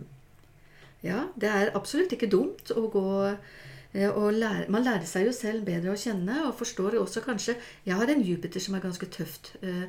Ja, 1.03 1.25
det 1.39 1.49
er 1.49 1.73
absolutt 1.77 2.13
ikke 2.13 2.29
dumt 2.29 2.73
å 2.75 2.85
gå 2.91 3.07
eh, 3.29 4.09
og 4.09 4.33
lære 4.35 4.67
Man 4.71 4.83
lærer 4.83 5.07
seg 5.07 5.29
jo 5.29 5.33
selv 5.35 5.63
bedre 5.67 5.93
å 5.93 5.99
kjenne, 5.99 6.43
og 6.45 6.57
forstår 6.59 6.99
også 6.99 7.23
kanskje 7.23 7.55
Jeg 7.87 7.95
har 7.95 8.11
en 8.11 8.23
Jupiter 8.25 8.61
som 8.61 8.75
er 8.75 8.83
ganske 8.83 9.07
tøft 9.07 9.53
eh, 9.63 9.87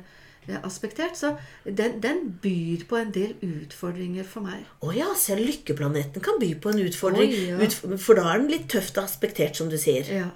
aspektert, 0.63 1.15
så 1.17 1.35
den, 1.65 1.99
den 2.01 2.23
byr 2.41 2.85
på 2.89 2.97
en 2.97 3.11
del 3.13 3.35
utfordringer 3.45 4.25
for 4.27 4.41
meg. 4.47 4.65
Å 4.81 4.93
ja, 4.95 5.11
selv 5.15 5.45
lykkeplaneten 5.45 6.23
kan 6.25 6.39
by 6.41 6.53
på 6.61 6.73
en 6.73 6.81
utfordring, 6.87 7.31
Oh, 7.31 7.47
ja. 7.51 7.59
utf 7.67 7.83
for 8.01 8.17
da 8.17 8.25
er 8.33 8.41
den 8.41 8.51
litt 8.51 8.67
tøft 8.73 8.97
aspektert, 8.97 9.55
som 9.55 9.69
du 9.69 9.77
sier. 9.81 10.07
Ja. 10.09 10.29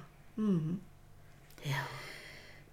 Ja. 1.66 1.84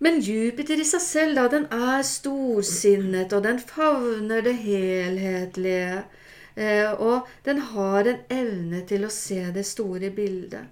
Men 0.02 0.18
Jupiter 0.20 0.80
i 0.82 0.84
seg 0.86 1.00
selv, 1.04 1.38
da, 1.38 1.46
den 1.48 1.68
er 1.72 2.02
storsinnet, 2.06 3.32
og 3.32 3.44
den 3.46 3.60
favner 3.62 4.42
det 4.44 4.56
helhetlige. 4.64 6.02
Eh, 6.58 6.90
og 6.92 7.28
den 7.46 7.62
har 7.72 8.08
en 8.10 8.18
evne 8.28 8.82
til 8.88 9.06
å 9.06 9.12
se 9.14 9.40
det 9.54 9.64
store 9.64 10.10
bildet. 10.12 10.66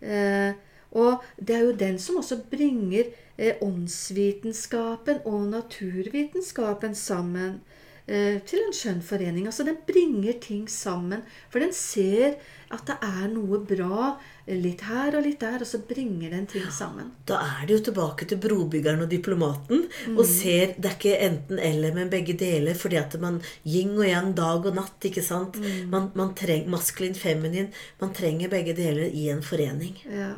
Eh, 0.00 0.54
og 0.90 1.24
det 1.36 1.56
er 1.56 1.66
jo 1.66 1.74
den 1.76 1.98
som 2.00 2.20
også 2.20 2.40
bringer 2.50 3.10
eh, 3.36 3.58
åndsvitenskapen 3.64 5.20
og 5.28 5.48
naturvitenskapen 5.52 6.94
sammen 6.96 7.60
eh, 8.08 8.38
til 8.48 8.64
en 8.64 8.74
skjønn 8.74 9.02
forening. 9.04 9.46
Altså 9.46 9.66
den 9.68 9.78
bringer 9.88 10.38
ting 10.40 10.64
sammen. 10.72 11.26
For 11.52 11.62
den 11.62 11.74
ser 11.76 12.38
at 12.68 12.84
det 12.88 12.96
er 13.04 13.28
noe 13.32 13.60
bra 13.64 14.14
litt 14.48 14.82
her 14.88 15.16
og 15.16 15.24
litt 15.24 15.40
der, 15.40 15.62
og 15.64 15.68
så 15.68 15.80
bringer 15.88 16.32
den 16.32 16.44
ting 16.48 16.66
sammen. 16.72 17.12
Da 17.28 17.38
er 17.44 17.62
det 17.68 17.78
jo 17.78 17.84
tilbake 17.88 18.28
til 18.28 18.40
brobyggeren 18.40 19.04
og 19.04 19.12
diplomaten. 19.12 19.86
Og 20.14 20.24
ser 20.28 20.74
Det 20.76 20.90
er 20.90 20.96
ikke 20.96 21.20
enten-eller, 21.28 21.94
men 21.96 22.12
begge 22.12 22.36
deler. 22.36 22.76
Fordi 22.76 23.00
at 23.00 23.20
man 23.20 23.40
yin 23.64 23.96
og 23.96 24.04
yang, 24.08 24.34
dag 24.36 24.66
og 24.66 24.76
natt. 24.76 25.04
ikke 25.04 25.24
sant? 25.24 25.60
Man, 25.88 26.10
man 26.14 26.34
trenger 26.34 26.68
maskulin, 26.68 27.14
feminin. 27.14 27.72
Man 28.00 28.12
trenger 28.12 28.48
begge 28.48 28.76
deler 28.76 29.08
i 29.08 29.28
en 29.32 29.42
forening. 29.42 29.96
Ja. 30.08 30.34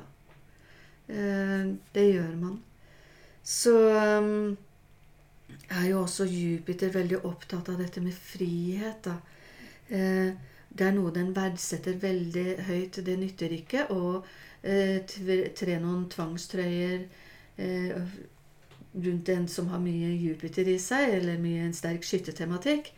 Eh, 1.11 1.71
det 1.95 2.07
gjør 2.13 2.35
man. 2.39 2.59
Så 3.43 3.73
um, 4.21 4.57
er 5.71 5.87
jo 5.91 6.03
også 6.03 6.27
Jupiter 6.29 6.93
veldig 6.95 7.25
opptatt 7.27 7.69
av 7.73 7.81
dette 7.81 8.03
med 8.05 8.15
frihet, 8.15 9.05
da. 9.07 9.17
Eh, 9.91 10.31
det 10.71 10.87
er 10.87 10.95
noe 10.95 11.11
den 11.15 11.33
verdsetter 11.35 11.97
veldig 11.99 12.63
høyt. 12.69 13.01
Det 13.07 13.17
nytter 13.19 13.55
ikke 13.57 13.89
å 13.91 14.21
eh, 14.63 15.01
tre 15.07 15.79
noen 15.83 16.05
tvangstrøyer 16.13 17.01
eh, 17.59 18.13
rundt 18.95 19.33
en 19.35 19.49
som 19.51 19.71
har 19.73 19.83
mye 19.83 20.13
Jupiter 20.15 20.71
i 20.71 20.79
seg, 20.83 21.17
eller 21.19 21.43
mye 21.43 21.67
en 21.67 21.75
sterk 21.75 22.07
skyttertematikk. 22.07 22.93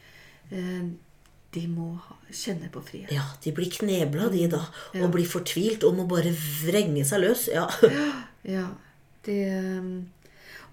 De 1.52 1.66
må 1.68 1.90
kjenne 2.32 2.70
på 2.72 2.80
frihet. 2.80 3.12
Ja, 3.12 3.26
de 3.44 3.52
blir 3.52 3.68
knebla, 3.70 4.30
de 4.32 4.46
da. 4.54 4.62
Og 5.02 5.10
blir 5.12 5.26
fortvilt 5.28 5.84
og 5.84 5.98
må 5.98 6.06
bare 6.08 6.32
vrenge 6.64 7.04
seg 7.08 7.24
løs. 7.26 7.48
Ja. 7.52 7.66
Ja, 8.42 8.64
det 9.22 9.36
um, 9.78 10.08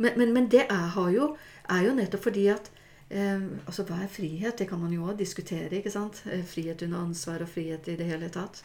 Men, 0.01 0.15
men, 0.17 0.31
men 0.33 0.47
det 0.49 0.63
er, 0.71 0.87
har 0.95 1.09
jo, 1.13 1.35
er 1.69 1.83
jo 1.85 1.91
nettopp 1.93 2.23
fordi 2.23 2.47
at 2.49 2.71
eh, 3.11 3.43
Altså, 3.67 3.83
hva 3.85 3.99
er 4.01 4.09
frihet? 4.09 4.55
Det 4.57 4.65
kan 4.71 4.79
man 4.81 4.93
jo 4.95 5.03
også 5.03 5.19
diskutere. 5.19 5.69
ikke 5.77 5.91
sant? 5.93 6.23
Eh, 6.31 6.41
Frihet 6.49 6.81
under 6.87 7.03
ansvar 7.03 7.43
og 7.45 7.49
frihet 7.51 7.87
i 7.93 7.97
det 7.99 8.07
hele 8.09 8.29
tatt. 8.33 8.63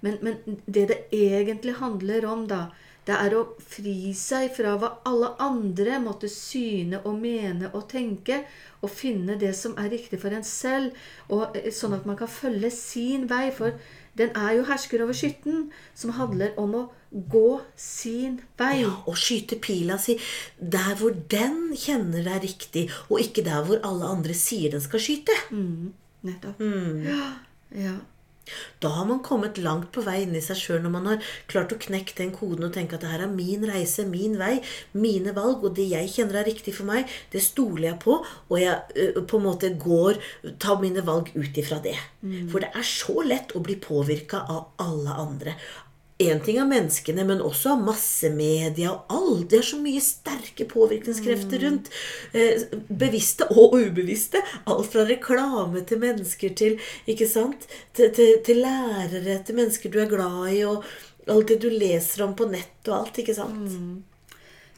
Men, 0.00 0.18
men 0.22 0.60
det 0.66 0.86
det 0.88 1.00
egentlig 1.12 1.74
handler 1.80 2.24
om, 2.26 2.46
da, 2.48 2.68
det 3.08 3.16
er 3.16 3.34
å 3.34 3.44
fri 3.64 4.12
seg 4.16 4.50
fra 4.54 4.74
hva 4.78 4.90
alle 5.08 5.32
andre 5.42 5.96
måtte 6.02 6.28
syne 6.30 7.00
og 7.08 7.16
mene 7.22 7.70
og 7.72 7.88
tenke, 7.90 8.42
og 8.84 8.92
finne 8.92 9.38
det 9.40 9.52
som 9.56 9.74
er 9.80 9.90
riktig 9.92 10.20
for 10.22 10.36
en 10.36 10.44
selv, 10.46 10.96
og, 11.28 11.56
eh, 11.56 11.70
sånn 11.74 11.96
at 11.96 12.06
man 12.08 12.18
kan 12.20 12.30
følge 12.30 12.70
sin 12.72 13.26
vei. 13.30 13.48
For 13.56 13.76
den 14.20 14.32
er 14.36 14.54
jo 14.58 14.68
hersker 14.68 15.02
over 15.04 15.16
skytten, 15.16 15.70
som 15.96 16.14
handler 16.16 16.54
om 16.60 16.76
å 16.76 16.84
gå 17.10 17.60
sin 17.76 18.38
vei. 18.60 18.82
ja. 18.84 18.92
Og 19.08 19.18
skyte 19.18 19.58
pila 19.60 19.98
si 19.98 20.18
der 20.60 20.94
hvor 21.00 21.16
den 21.32 21.72
kjenner 21.74 22.22
det 22.22 22.36
er 22.36 22.46
riktig, 22.46 22.86
og 23.08 23.20
ikke 23.24 23.44
der 23.48 23.64
hvor 23.66 23.82
alle 23.86 24.12
andre 24.12 24.36
sier 24.36 24.76
den 24.76 24.84
skal 24.84 25.02
skyte. 25.02 25.34
Nettopp. 26.22 26.60
Ja, 27.08 27.26
ja. 27.74 27.98
Da 28.82 28.88
har 28.94 29.06
man 29.06 29.20
kommet 29.22 29.58
langt 29.62 29.90
på 29.94 30.02
vei 30.06 30.22
inni 30.24 30.40
i 30.40 30.44
seg 30.44 30.58
sjøl 30.58 30.80
når 30.84 30.94
man 30.94 31.08
har 31.10 31.26
klart 31.50 31.74
å 31.74 31.78
knekke 31.80 32.16
den 32.18 32.32
koden 32.34 32.66
og 32.66 32.72
tenke 32.74 32.96
at 32.96 33.04
det 33.04 33.12
her 33.12 33.24
er 33.26 33.34
min 33.34 33.66
reise, 33.68 34.06
min 34.08 34.38
vei, 34.40 34.56
mine 34.96 35.34
valg, 35.36 35.62
og 35.64 35.76
det 35.76 35.86
jeg 35.90 36.10
kjenner 36.14 36.40
er 36.40 36.48
riktig 36.50 36.74
for 36.76 36.88
meg, 36.88 37.10
det 37.32 37.44
stoler 37.44 37.90
jeg 37.90 38.00
på, 38.02 38.16
og 38.24 38.56
jeg 38.58 38.80
ø, 38.96 39.22
på 39.28 39.38
en 39.38 39.46
måte 39.46 39.72
går 39.80 40.18
tar 40.62 40.80
mine 40.82 41.04
valg 41.06 41.30
ut 41.36 41.60
ifra 41.62 41.78
det. 41.84 41.96
For 42.50 42.64
det 42.64 42.72
er 42.74 42.86
så 42.86 43.20
lett 43.26 43.54
å 43.56 43.62
bli 43.64 43.76
påvirka 43.80 44.42
av 44.50 44.72
alle 44.82 45.20
andre. 45.22 45.54
Én 46.20 46.40
ting 46.44 46.58
av 46.60 46.68
menneskene, 46.68 47.24
men 47.24 47.40
også 47.40 47.72
av 47.72 47.84
massemedia 47.86 48.90
og 48.92 49.14
alt. 49.14 49.46
Det 49.48 49.60
er 49.60 49.68
så 49.70 49.78
mye 49.80 50.02
sterke 50.04 50.66
påvirkningskrefter 50.68 51.64
rundt. 51.64 51.88
Eh, 52.36 52.66
bevisste 52.88 53.48
og 53.54 53.78
ubevisste. 53.78 54.42
Alt 54.68 54.90
fra 54.92 55.06
reklame 55.08 55.80
til 55.88 56.02
mennesker 56.02 56.52
til 56.60 56.76
ikke 57.08 57.28
sant? 57.30 57.64
Til, 57.96 58.12
til, 58.16 58.36
til 58.44 58.60
lærere, 58.66 59.38
til 59.46 59.56
mennesker 59.62 59.92
du 59.92 59.96
er 60.02 60.12
glad 60.12 60.52
i, 60.52 60.60
og 60.68 60.84
alt 61.30 61.54
det 61.54 61.60
du 61.64 61.70
leser 61.72 62.26
om 62.26 62.36
på 62.36 62.50
nett 62.52 62.92
og 62.92 62.98
alt. 63.00 63.24
ikke 63.24 63.38
sant? 63.40 63.72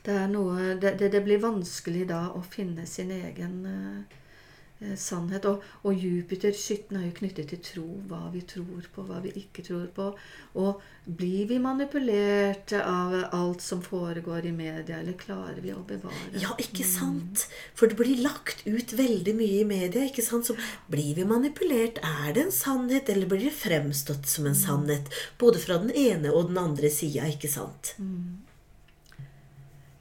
Det, 0.07 0.15
er 0.15 0.31
noe, 0.31 0.77
det, 0.79 0.97
det, 1.03 1.11
det 1.17 1.27
blir 1.27 1.43
vanskelig 1.43 2.07
da 2.15 2.29
å 2.39 2.43
finne 2.55 2.87
sin 2.87 3.11
egen 3.19 3.59
eh, 3.67 4.19
sannhet. 4.99 5.47
Og, 5.49 5.63
og 5.87 5.95
Jupiter, 5.99 6.55
skytten, 6.57 6.99
er 6.99 7.09
jo 7.09 7.17
knyttet 7.21 7.53
til 7.53 7.63
tro. 7.65 7.87
Hva 8.11 8.27
vi 8.33 8.43
tror 8.49 8.89
på, 8.95 9.05
hva 9.09 9.21
vi 9.25 9.35
ikke 9.43 9.65
tror 9.67 9.87
på. 9.95 10.09
Og 10.61 10.83
blir 11.05 11.49
vi 11.51 11.59
manipulert 11.63 12.75
av 12.79 13.17
alt 13.35 13.65
som 13.65 13.83
foregår 13.83 14.47
i 14.47 14.55
media, 14.55 15.01
eller 15.01 15.17
klarer 15.19 15.59
vi 15.63 15.73
å 15.75 15.81
bevare 15.87 16.43
Ja, 16.43 16.53
ikke 16.63 16.87
sant? 16.87 17.47
For 17.75 17.91
det 17.91 17.99
blir 17.99 18.23
lagt 18.23 18.63
ut 18.67 18.95
veldig 18.99 19.35
mye 19.39 19.63
i 19.63 19.67
media. 19.69 20.05
ikke 20.07 20.23
sant? 20.23 20.47
Så 20.51 20.57
blir 20.93 21.17
vi 21.19 21.27
manipulert? 21.27 21.99
Er 22.03 22.33
det 22.37 22.47
en 22.47 22.55
sannhet, 22.55 23.11
eller 23.11 23.31
blir 23.31 23.49
det 23.49 23.57
fremstått 23.57 24.31
som 24.31 24.47
en 24.47 24.59
sannhet? 24.59 25.11
Både 25.39 25.63
fra 25.63 25.81
den 25.83 25.91
ene 25.91 26.33
og 26.33 26.51
den 26.53 26.59
andre 26.63 26.91
sida, 26.91 27.27
ikke 27.31 27.51
sant? 27.51 27.97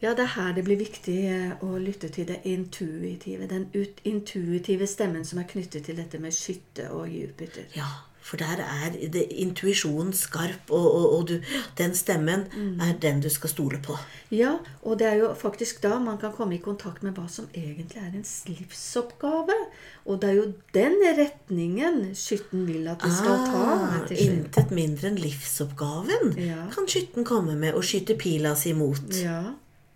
Ja, 0.01 0.15
det 0.17 0.23
er 0.25 0.31
her 0.35 0.53
det 0.57 0.63
blir 0.65 0.79
viktig 0.81 1.17
eh, 1.29 1.51
å 1.61 1.75
lytte 1.77 2.09
til 2.09 2.25
det 2.31 2.39
intuitive. 2.49 3.47
Den 3.51 3.67
ut, 3.75 3.99
intuitive 4.03 4.87
stemmen 4.89 5.25
som 5.27 5.39
er 5.41 5.49
knyttet 5.51 5.85
til 5.85 5.99
dette 6.01 6.17
med 6.21 6.33
skytte 6.33 6.87
og 6.95 7.05
Jupiter. 7.13 7.67
Ja, 7.77 7.85
for 8.21 8.37
der 8.37 8.61
er 8.61 8.95
intuisjonen 9.33 10.13
skarp, 10.13 10.69
og, 10.69 10.87
og, 10.93 11.05
og 11.17 11.23
du, 11.29 11.35
den 11.77 11.93
stemmen 11.97 12.43
er 12.81 12.93
den 13.01 13.21
du 13.21 13.29
skal 13.33 13.49
stole 13.49 13.79
på. 13.81 13.95
Ja, 14.33 14.55
og 14.85 14.99
det 15.01 15.07
er 15.09 15.15
jo 15.21 15.31
faktisk 15.37 15.81
da 15.83 15.95
man 15.99 16.19
kan 16.21 16.33
komme 16.33 16.55
i 16.55 16.61
kontakt 16.61 17.01
med 17.05 17.17
hva 17.17 17.25
som 17.29 17.49
egentlig 17.53 17.97
er 18.01 18.11
ens 18.13 18.35
livsoppgave. 18.49 19.57
Og 20.05 20.21
det 20.21 20.29
er 20.29 20.37
jo 20.37 20.45
den 20.77 20.97
retningen 21.17 22.03
skytten 22.17 22.65
vil 22.69 22.87
at 22.93 23.01
vi 23.05 23.09
skal 23.15 23.41
ta. 23.49 23.65
Ah, 23.71 23.97
til 24.09 24.21
intet 24.29 24.71
mindre 24.73 25.11
enn 25.11 25.19
livsoppgaven 25.21 26.37
Ja. 26.41 26.63
kan 26.73 26.87
skytten 26.89 27.25
komme 27.27 27.57
med 27.57 27.73
og 27.77 27.83
skyte 27.85 28.17
pila 28.21 28.53
si 28.57 28.73
mot. 28.77 29.01
Ja, 29.17 29.43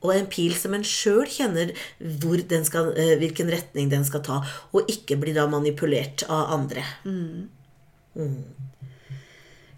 Og 0.06 0.14
en 0.16 0.30
pil 0.32 0.54
som 0.58 0.76
en 0.78 0.86
sjøl 0.86 1.26
kjenner 1.32 1.74
hvor 2.22 2.42
den 2.54 2.66
skal, 2.68 2.94
eh, 2.98 3.16
hvilken 3.22 3.50
retning 3.52 3.90
den 3.92 4.06
skal 4.08 4.24
ta, 4.26 4.42
og 4.72 4.92
ikke 4.92 5.18
bli 5.22 5.34
da 5.36 5.48
manipulert 5.52 6.24
av 6.30 6.54
andre. 6.60 6.86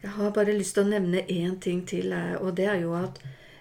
Jeg 0.03 0.13
har 0.13 0.35
bare 0.35 0.53
lyst 0.53 0.77
til 0.77 0.85
å 0.85 0.91
nevne 0.91 1.23
én 1.25 1.57
ting 1.59 1.81
til, 1.89 2.11
eh, 2.13 2.35
og 2.37 2.55
det 2.59 2.67
er 2.69 2.81
jo 2.83 2.93
at 2.95 3.17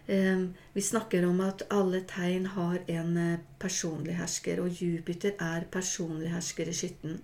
eh, 0.09 0.43
vi 0.75 0.83
snakker 0.83 1.25
om 1.27 1.41
at 1.41 1.65
alle 1.73 2.03
tegn 2.07 2.47
har 2.55 2.79
en 2.87 3.17
eh, 3.17 3.39
personlig 3.59 4.19
hersker, 4.19 4.61
og 4.61 4.83
Jupiter 4.83 5.33
er 5.41 5.67
personlig 5.73 6.31
hersker 6.35 6.69
i 6.69 6.77
skytten. 6.77 7.21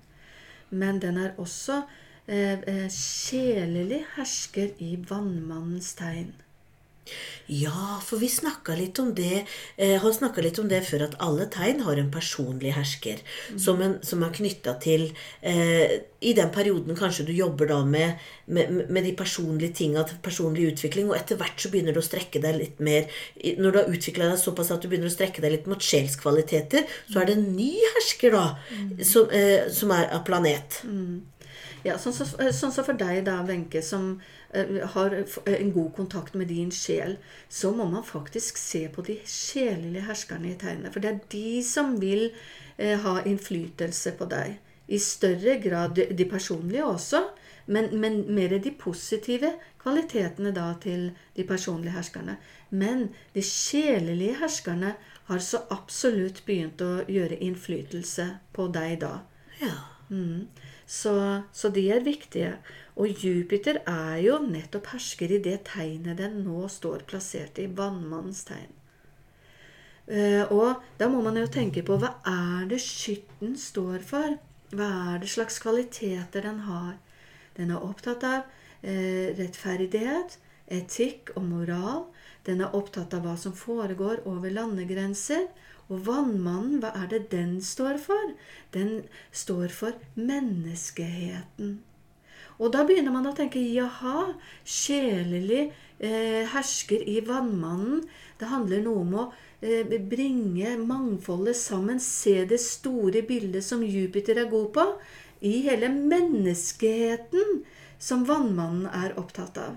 Men 0.71 0.99
den 1.03 1.19
er 1.21 1.37
også 1.37 1.83
eh, 2.27 2.89
sjelelig 2.89 4.05
hersker 4.17 4.73
i 4.81 4.97
vannmannens 5.09 5.93
tegn. 5.99 6.33
Ja, 7.51 7.99
for 8.05 8.23
vi 8.23 8.29
snakka 8.31 8.77
litt 8.79 8.99
om 9.03 9.11
det 9.15 9.43
eh, 9.77 9.97
har 10.01 10.13
snakka 10.15 10.43
litt 10.45 10.61
om 10.63 10.69
det 10.71 10.85
før, 10.87 11.09
at 11.09 11.17
alle 11.25 11.49
tegn 11.51 11.83
har 11.83 11.99
en 11.99 12.13
personlig 12.15 12.71
hersker 12.77 13.19
som, 13.61 13.83
en, 13.83 13.97
som 14.07 14.23
er 14.23 14.31
knytta 14.37 14.77
til 14.81 15.09
eh, 15.41 15.99
I 16.23 16.35
den 16.39 16.53
perioden 16.55 16.97
kanskje 16.97 17.27
du 17.27 17.33
jobber 17.35 17.69
da 17.73 17.81
med, 17.85 18.23
med, 18.47 18.87
med 18.87 19.09
de 19.09 19.15
personlige 19.19 19.75
tinga, 19.83 20.07
personlig 20.23 20.69
utvikling, 20.71 21.11
og 21.11 21.19
etter 21.19 21.41
hvert 21.41 21.59
så 21.59 21.73
begynner 21.73 21.97
du 21.97 21.99
å 22.01 22.07
strekke 22.07 22.41
deg 22.43 22.61
litt 22.61 22.79
mer. 22.79 23.11
Når 23.59 23.75
du 23.75 23.81
har 23.81 23.91
utvikla 23.99 24.31
deg 24.31 24.41
såpass 24.41 24.71
at 24.71 24.87
du 24.87 24.89
begynner 24.93 25.11
å 25.11 25.17
strekke 25.17 25.43
deg 25.43 25.57
litt 25.57 25.69
mot 25.71 25.83
sjelskvaliteter, 25.83 26.87
så 27.11 27.21
er 27.21 27.29
det 27.29 27.37
en 27.41 27.51
ny 27.57 27.73
hersker, 27.97 28.39
da, 28.39 29.03
som, 29.03 29.27
eh, 29.35 29.67
som 29.75 29.91
er 29.99 30.07
av 30.15 30.23
planet. 30.29 30.79
Ja, 31.83 31.97
sånn 31.99 32.15
som 32.15 32.29
så, 32.29 32.51
sånn 32.55 32.73
så 32.75 32.85
for 32.87 32.99
deg 32.99 33.25
da, 33.27 33.41
Wenche, 33.47 33.83
som 33.83 34.21
eh, 34.55 34.83
har 34.95 35.15
eh, 35.19 35.55
en 35.57 35.73
god 35.75 35.91
kontakt 35.97 36.37
med 36.39 36.53
din 36.53 36.71
sjel, 36.75 37.17
så 37.51 37.73
må 37.75 37.89
man 37.91 38.07
faktisk 38.07 38.61
se 38.61 38.85
på 38.93 39.03
de 39.07 39.19
sjelelige 39.27 40.07
herskerne 40.07 40.53
i 40.53 40.59
tegnet. 40.59 40.95
For 40.95 41.03
det 41.03 41.11
er 41.11 41.23
de 41.35 41.63
som 41.67 41.97
vil 42.03 42.29
eh, 42.77 42.99
ha 43.03 43.17
innflytelse 43.27 44.15
på 44.19 44.31
deg. 44.31 44.61
I 44.93 44.99
større 45.03 45.57
grad 45.63 45.97
de, 45.99 46.07
de 46.15 46.27
personlige 46.31 46.87
også, 46.87 47.25
men, 47.67 47.91
men 47.99 48.23
mer 48.35 48.57
de 48.63 48.73
positive 48.75 49.53
kvalitetene 49.83 50.51
da 50.55 50.73
til 50.83 51.11
de 51.37 51.47
personlige 51.47 51.97
herskerne. 51.97 52.37
Men 52.71 53.09
de 53.35 53.43
sjelelige 53.47 54.39
herskerne 54.43 54.95
har 55.29 55.43
så 55.43 55.65
absolutt 55.71 56.43
begynt 56.47 56.83
å 56.83 57.03
gjøre 57.11 57.39
innflytelse 57.43 58.29
på 58.55 58.69
deg 58.75 59.01
da. 59.03 59.17
Ja. 59.63 59.75
Mm. 60.13 60.49
Så, 60.93 61.15
så 61.57 61.71
de 61.73 61.87
er 61.95 62.05
viktige. 62.05 62.53
Og 63.01 63.09
Jupiter 63.25 63.81
er 63.89 64.19
jo 64.21 64.37
nettopp 64.45 64.91
hersker 64.93 65.33
i 65.33 65.41
det 65.41 65.63
tegnet 65.71 66.21
den 66.21 66.43
nå 66.45 66.67
står 66.69 67.07
plassert 67.09 67.61
i, 67.63 67.71
vannmannens 67.79 68.45
tegn. 68.51 68.75
Eh, 70.13 70.43
og 70.53 70.83
da 70.99 71.09
må 71.09 71.23
man 71.25 71.39
jo 71.39 71.47
tenke 71.49 71.85
på 71.87 71.97
hva 72.03 72.17
er 72.29 72.67
det 72.69 72.83
skytten 72.85 73.55
står 73.57 74.03
for? 74.05 74.37
Hva 74.77 74.89
er 75.15 75.23
det 75.23 75.31
slags 75.33 75.61
kvaliteter 75.63 76.45
den 76.45 76.65
har? 76.67 76.99
Den 77.57 77.73
er 77.73 77.85
opptatt 77.85 78.25
av 78.27 78.43
eh, 78.83 79.33
rettferdighet, 79.39 80.37
etikk 80.73 81.33
og 81.37 81.47
moral. 81.49 82.05
Den 82.45 82.61
er 82.65 82.77
opptatt 82.77 83.15
av 83.17 83.25
hva 83.25 83.37
som 83.41 83.57
foregår 83.57 84.27
over 84.29 84.53
landegrenser. 84.53 85.47
Og 85.93 86.07
vannmannen, 86.07 86.81
hva 86.81 86.95
er 86.97 87.09
det 87.11 87.27
den 87.35 87.57
står 87.61 87.99
for? 88.01 88.35
Den 88.73 89.03
står 89.29 89.73
for 89.77 89.99
menneskeheten. 90.17 91.81
Og 92.63 92.73
da 92.73 92.85
begynner 92.87 93.13
man 93.13 93.27
å 93.29 93.35
tenke 93.37 93.61
jaha, 93.61 94.33
sjelelig 94.65 95.65
eh, 95.99 96.45
hersker 96.53 97.03
i 97.09 97.19
vannmannen. 97.27 98.05
Det 98.41 98.49
handler 98.51 98.85
noe 98.85 99.03
om 99.03 99.17
å 99.19 99.25
eh, 99.61 99.85
bringe 100.09 100.77
mangfoldet 100.81 101.59
sammen, 101.59 102.01
se 102.01 102.45
det 102.49 102.61
store 102.63 103.25
bildet 103.29 103.67
som 103.67 103.85
Jupiter 103.85 104.45
er 104.45 104.51
god 104.53 104.71
på, 104.77 104.87
i 105.43 105.59
hele 105.67 105.91
menneskeheten 105.91 107.65
som 108.03 108.23
vannmannen 108.29 108.87
er 108.95 109.19
opptatt 109.19 109.59
av. 109.59 109.77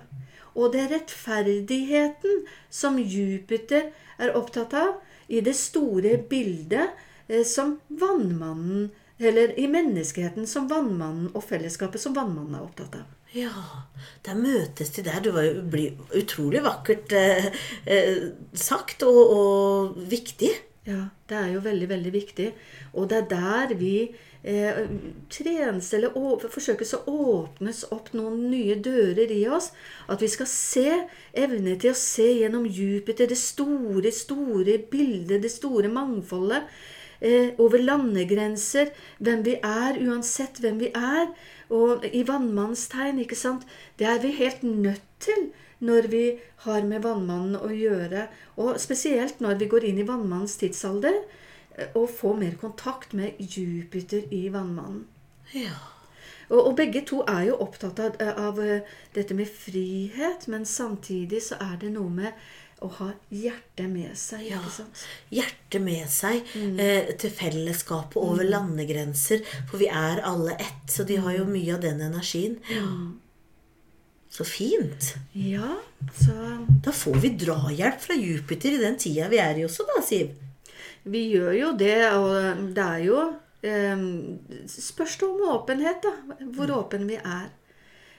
Og 0.56 0.72
det 0.72 0.86
er 0.86 0.94
rettferdigheten 0.94 2.46
som 2.72 3.02
Jupiter 3.02 3.90
er 4.22 4.38
opptatt 4.38 4.78
av, 4.78 4.94
i 5.28 5.42
det 5.46 5.56
store 5.58 6.18
bildet 6.30 6.96
eh, 7.28 7.44
som 7.48 7.80
vannmannen 7.88 8.90
eller 9.18 9.54
i 9.60 9.68
menneskeheten 9.72 10.48
som 10.48 10.68
vannmannen 10.68 11.30
og 11.34 11.46
fellesskapet 11.48 12.02
som 12.02 12.16
vannmannen 12.18 12.58
er 12.58 12.66
opptatt 12.66 12.98
av. 13.00 13.12
Ja, 13.36 13.52
der 14.24 14.38
møtes 14.40 14.94
de 14.96 15.04
der. 15.04 15.20
Det 15.24 15.34
var 15.36 15.44
jo 15.48 15.92
utrolig 16.16 16.62
vakkert 16.64 17.16
eh, 17.16 17.50
eh, 17.84 18.30
sagt, 18.56 19.04
og, 19.04 19.22
og 19.36 19.98
viktig. 20.12 20.52
Ja, 20.88 21.08
det 21.28 21.38
er 21.40 21.50
jo 21.56 21.64
veldig, 21.66 21.90
veldig 21.90 22.14
viktig. 22.14 22.48
Og 22.94 23.10
det 23.12 23.24
er 23.24 23.30
der 23.34 23.76
vi 23.80 23.96
eh, 24.46 24.82
trenes 25.34 25.92
eller 25.98 26.16
forsøkes 26.54 26.94
å 26.98 27.04
åpnes 27.12 27.84
opp 27.96 28.12
noen 28.16 28.46
nye 28.52 28.78
dører 28.78 29.32
i 29.34 29.42
oss. 29.50 29.72
At 30.08 30.22
vi 30.24 30.30
skal 30.32 30.50
se, 30.50 30.90
evne 31.34 31.76
til 31.82 31.94
å 31.94 32.00
se 32.00 32.28
gjennom 32.40 32.68
Jupiter, 32.70 33.28
det 33.32 33.40
store, 33.42 34.14
store 34.14 34.78
bildet, 34.92 35.42
det 35.44 35.54
store 35.54 35.92
mangfoldet. 35.92 36.70
Eh, 37.26 37.56
over 37.64 37.80
landegrenser, 37.80 38.92
hvem 39.24 39.44
vi 39.46 39.56
er, 39.64 40.00
uansett 40.04 40.60
hvem 40.62 40.82
vi 40.84 40.92
er. 40.94 41.32
Og 41.74 42.06
i 42.12 42.26
vannmannens 42.28 42.86
tegn, 42.92 43.22
ikke 43.24 43.40
sant. 43.40 43.66
Det 43.98 44.08
er 44.10 44.20
vi 44.22 44.36
helt 44.38 44.64
nødt 44.64 45.06
til 45.24 45.50
når 45.86 46.10
vi 46.12 46.26
har 46.66 46.86
med 46.88 47.04
vannmannen 47.04 47.58
å 47.58 47.72
gjøre. 47.74 48.28
Og 48.62 48.78
spesielt 48.82 49.42
når 49.44 49.60
vi 49.64 49.72
går 49.72 49.90
inn 49.90 50.04
i 50.04 50.08
vannmannens 50.08 50.60
tidsalder. 50.62 51.24
Eh, 51.78 52.00
få 52.08 52.34
mer 52.40 52.56
kontakt 52.62 53.14
med 53.14 53.40
Jupiter 53.40 54.34
i 54.34 54.48
vannmannen. 54.50 55.06
Ja. 55.54 55.76
Og, 56.50 56.60
og 56.60 56.76
begge 56.78 57.02
to 57.06 57.24
er 57.28 57.48
jo 57.50 57.58
opptatt 57.66 58.00
av, 58.04 58.20
av 58.22 58.62
eh, 58.64 58.86
dette 59.16 59.38
med 59.38 59.50
frihet, 59.50 60.48
men 60.52 60.66
samtidig 60.70 61.42
så 61.48 61.60
er 61.64 61.80
det 61.82 61.96
noe 61.96 62.12
med 62.14 62.46
å 62.84 62.90
ha 63.00 63.10
hjertet 63.32 63.88
med 63.90 64.14
seg. 64.20 64.46
Ja. 64.50 64.62
Hjertet 65.34 65.82
med 65.82 66.10
seg 66.12 66.44
eh, 66.54 67.14
til 67.20 67.32
fellesskapet 67.34 68.18
over 68.20 68.46
landegrenser. 68.48 69.46
For 69.70 69.82
vi 69.82 69.90
er 69.90 70.22
alle 70.28 70.58
ett, 70.60 70.84
så 70.92 71.08
de 71.08 71.22
har 71.24 71.38
jo 71.38 71.48
mye 71.50 71.78
av 71.78 71.86
den 71.86 72.04
energien. 72.06 72.60
Så 74.36 74.44
fint. 74.44 75.14
Ja, 75.32 75.78
så 76.20 76.34
Da 76.84 76.92
får 76.92 77.22
vi 77.24 77.30
drahjelp 77.40 78.02
fra 78.04 78.18
Jupiter 78.20 78.76
i 78.76 78.82
den 78.82 78.98
tida 79.00 79.30
vi 79.32 79.40
er 79.40 79.62
i 79.62 79.64
også, 79.64 79.88
da, 79.88 80.02
Siv. 80.04 80.34
Vi 81.06 81.22
gjør 81.36 81.52
jo 81.54 81.72
det, 81.78 81.98
og 82.18 82.64
det 82.76 82.84
er 82.86 83.02
jo 83.06 83.20
eh, 83.62 84.06
Spørs 84.72 85.18
det 85.22 85.28
om 85.28 85.44
åpenhet, 85.54 86.02
da. 86.06 86.14
Hvor 86.58 86.72
åpen 86.80 87.06
vi 87.10 87.20
er. 87.22 87.52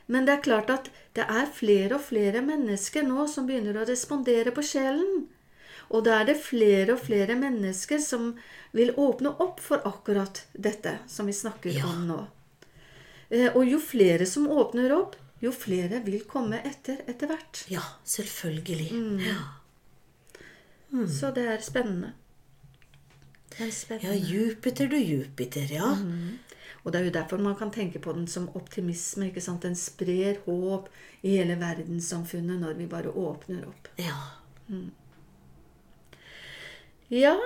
Men 0.07 0.27
det 0.27 0.37
er 0.37 0.43
klart 0.45 0.71
at 0.71 0.91
det 1.19 1.25
er 1.27 1.49
flere 1.51 1.97
og 1.97 2.05
flere 2.07 2.43
mennesker 2.47 3.03
nå 3.09 3.25
som 3.31 3.49
begynner 3.49 3.81
å 3.81 3.87
respondere 3.89 4.53
på 4.55 4.63
sjelen. 4.63 5.25
Og 5.91 6.05
da 6.07 6.21
er 6.21 6.29
det 6.31 6.37
flere 6.43 6.95
og 6.95 7.03
flere 7.03 7.35
mennesker 7.39 7.99
som 8.03 8.33
vil 8.75 8.93
åpne 8.99 9.33
opp 9.43 9.61
for 9.63 9.83
akkurat 9.87 10.45
dette 10.55 10.97
som 11.11 11.27
vi 11.27 11.35
snakker 11.35 11.75
Ja. 11.75 11.87
om 11.91 12.07
nå. 12.07 12.21
Eh, 13.31 13.51
og 13.57 13.67
jo 13.67 13.79
flere 13.83 14.27
som 14.27 14.47
åpner 14.47 14.93
opp, 14.95 15.17
jo 15.43 15.51
flere 15.53 15.99
vil 16.05 16.23
komme 16.25 16.63
etter 16.65 17.03
etter 17.11 17.27
hvert. 17.31 17.65
Ja, 17.71 17.83
selvfølgelig. 18.07 18.91
Ja. 19.27 19.43
Så 21.11 21.33
det 21.35 21.47
er 21.51 21.59
spennende. 21.61 22.13
Ja. 24.03 24.13
Jupiter 24.15 24.87
du 24.93 24.97
Jupiter, 24.97 25.67
ja. 25.73 25.93
Og 26.85 26.93
det 26.93 27.01
er 27.01 27.05
jo 27.09 27.15
derfor 27.17 27.43
man 27.43 27.57
kan 27.59 27.73
tenke 27.75 27.99
på 27.99 28.13
den 28.15 28.29
som 28.31 28.49
optimisme. 28.55 29.27
ikke 29.27 29.41
sant? 29.43 29.63
Den 29.63 29.75
sprer 29.75 30.39
håp 30.45 30.89
i 31.23 31.37
hele 31.37 31.57
verdenssamfunnet 31.59 32.61
når 32.63 32.77
vi 32.79 32.87
bare 32.87 33.11
åpner 33.11 33.67
opp. 33.67 33.89
Ja. 33.99 34.19
Ja, 37.11 37.37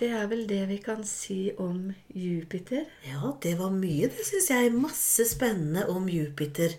det 0.00 0.08
er 0.10 0.26
vel 0.28 0.46
det 0.48 0.62
vi 0.68 0.76
kan 0.84 1.04
si 1.04 1.52
om 1.60 1.92
Jupiter. 2.12 2.84
Ja, 3.06 3.32
det 3.42 3.56
var 3.58 3.72
mye, 3.72 4.08
det 4.12 4.24
syns 4.26 4.50
jeg. 4.50 4.72
Masse 4.74 5.24
spennende 5.28 5.86
om 5.92 6.08
Jupiter. 6.08 6.76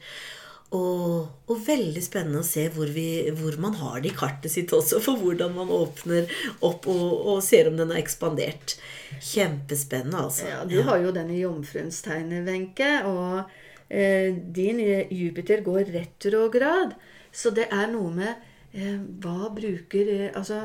Og, 0.74 1.28
og 1.52 1.60
veldig 1.68 2.02
spennende 2.02 2.42
å 2.42 2.48
se 2.48 2.64
hvor, 2.74 2.90
vi, 2.90 3.30
hvor 3.38 3.60
man 3.62 3.76
har 3.78 4.00
det 4.02 4.10
i 4.10 4.16
kartet 4.18 4.54
sitt 4.54 4.72
også, 4.74 4.98
for 5.06 5.22
hvordan 5.22 5.54
man 5.54 5.70
åpner 5.74 6.26
opp 6.66 6.88
og, 6.90 7.10
og 7.30 7.44
ser 7.46 7.70
om 7.70 7.78
den 7.78 7.94
har 7.94 8.02
ekspandert. 8.02 8.78
Kjempespennende, 9.22 10.24
altså. 10.26 10.48
Ja, 10.50 10.64
Du 10.66 10.80
har 10.88 11.04
jo 11.04 11.14
den 11.14 11.30
i 11.30 11.44
jomfruens 11.44 12.02
tegn, 12.06 12.34
Wenche. 12.48 12.90
Og 13.06 13.54
eh, 13.94 14.34
din 14.34 14.82
Jupiter 15.14 15.62
går 15.66 15.94
retrograd. 15.94 16.98
Så 17.34 17.54
det 17.54 17.70
er 17.70 17.90
noe 17.94 18.10
med 18.14 18.34
eh, 18.74 18.98
hva 19.22 19.50
bruker 19.54 20.10
eh, 20.10 20.30
Altså, 20.34 20.64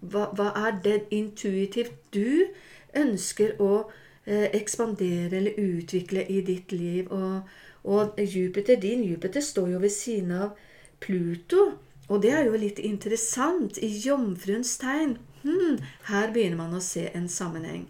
hva, 0.00 0.28
hva 0.38 0.52
er 0.68 0.82
det 0.86 0.98
intuitivt 1.14 1.98
du 2.14 2.46
ønsker 2.98 3.58
å 3.58 3.72
eh, 4.22 4.52
ekspandere 4.54 5.42
eller 5.42 5.58
utvikle 5.58 6.22
i 6.30 6.44
ditt 6.46 6.74
liv? 6.74 7.10
Og, 7.10 7.42
og 7.84 8.18
Jupiter, 8.18 8.76
din 8.80 9.04
Jupiter 9.04 9.40
står 9.40 9.68
jo 9.74 9.82
ved 9.82 9.92
siden 9.94 10.32
av 10.32 10.56
Pluto. 11.00 11.78
Og 12.08 12.22
det 12.22 12.32
er 12.32 12.48
jo 12.48 12.58
litt 12.58 12.78
interessant. 12.80 13.78
I 13.78 13.88
jomfruens 14.04 14.76
tegn 14.80 15.18
hmm, 15.44 15.78
Her 16.08 16.32
begynner 16.32 16.62
man 16.62 16.76
å 16.76 16.84
se 16.84 17.08
en 17.14 17.28
sammenheng. 17.28 17.86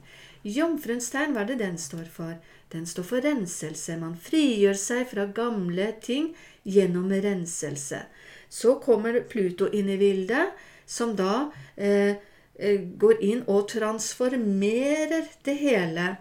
Jomfruens 0.47 1.11
tegn, 1.13 1.35
hva 1.35 1.45
er 1.45 1.53
det 1.53 1.61
den 1.63 1.79
står 1.81 2.07
for? 2.13 2.37
Den 2.73 2.87
står 2.87 3.07
for 3.09 3.25
renselse. 3.25 3.97
Man 4.01 4.17
frigjør 4.21 4.77
seg 4.79 5.07
fra 5.13 5.27
gamle 5.35 5.91
ting 6.05 6.33
gjennom 6.69 7.11
renselse. 7.11 8.05
Så 8.49 8.79
kommer 8.85 9.21
Pluto 9.29 9.69
inn 9.73 9.89
i 9.93 9.99
bildet, 10.01 10.57
som 10.87 11.15
da 11.17 11.51
eh, 11.77 12.17
eh, 12.57 12.81
går 13.01 13.23
inn 13.25 13.45
og 13.47 13.69
transformerer 13.73 15.29
det 15.45 15.57
hele. 15.63 16.17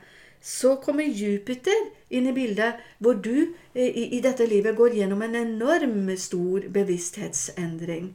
Så 0.47 0.77
kommer 0.79 1.03
Jupiter 1.03 1.89
inn 2.09 2.29
i 2.29 2.33
bildet, 2.35 2.79
hvor 3.03 3.17
du 3.19 3.35
eh, 3.75 3.89
i, 3.89 4.05
i 4.15 4.21
dette 4.23 4.47
livet 4.47 4.77
går 4.77 4.95
gjennom 4.95 5.25
en 5.25 5.35
enorm 5.35 6.07
stor 6.15 6.69
bevissthetsendring. 6.71 8.13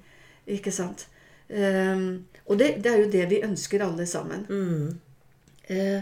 Ikke 0.49 0.73
sant? 0.73 1.07
Um, 1.53 2.25
og 2.49 2.57
det, 2.59 2.79
det, 2.81 2.88
er 2.88 3.03
jo 3.03 3.11
det 3.12 3.29
vi 3.35 3.42
ønsker 3.45 3.85
alle 3.85 4.07
sammen. 4.09 4.47
Mm. 4.49 4.88
Uh, 5.68 6.01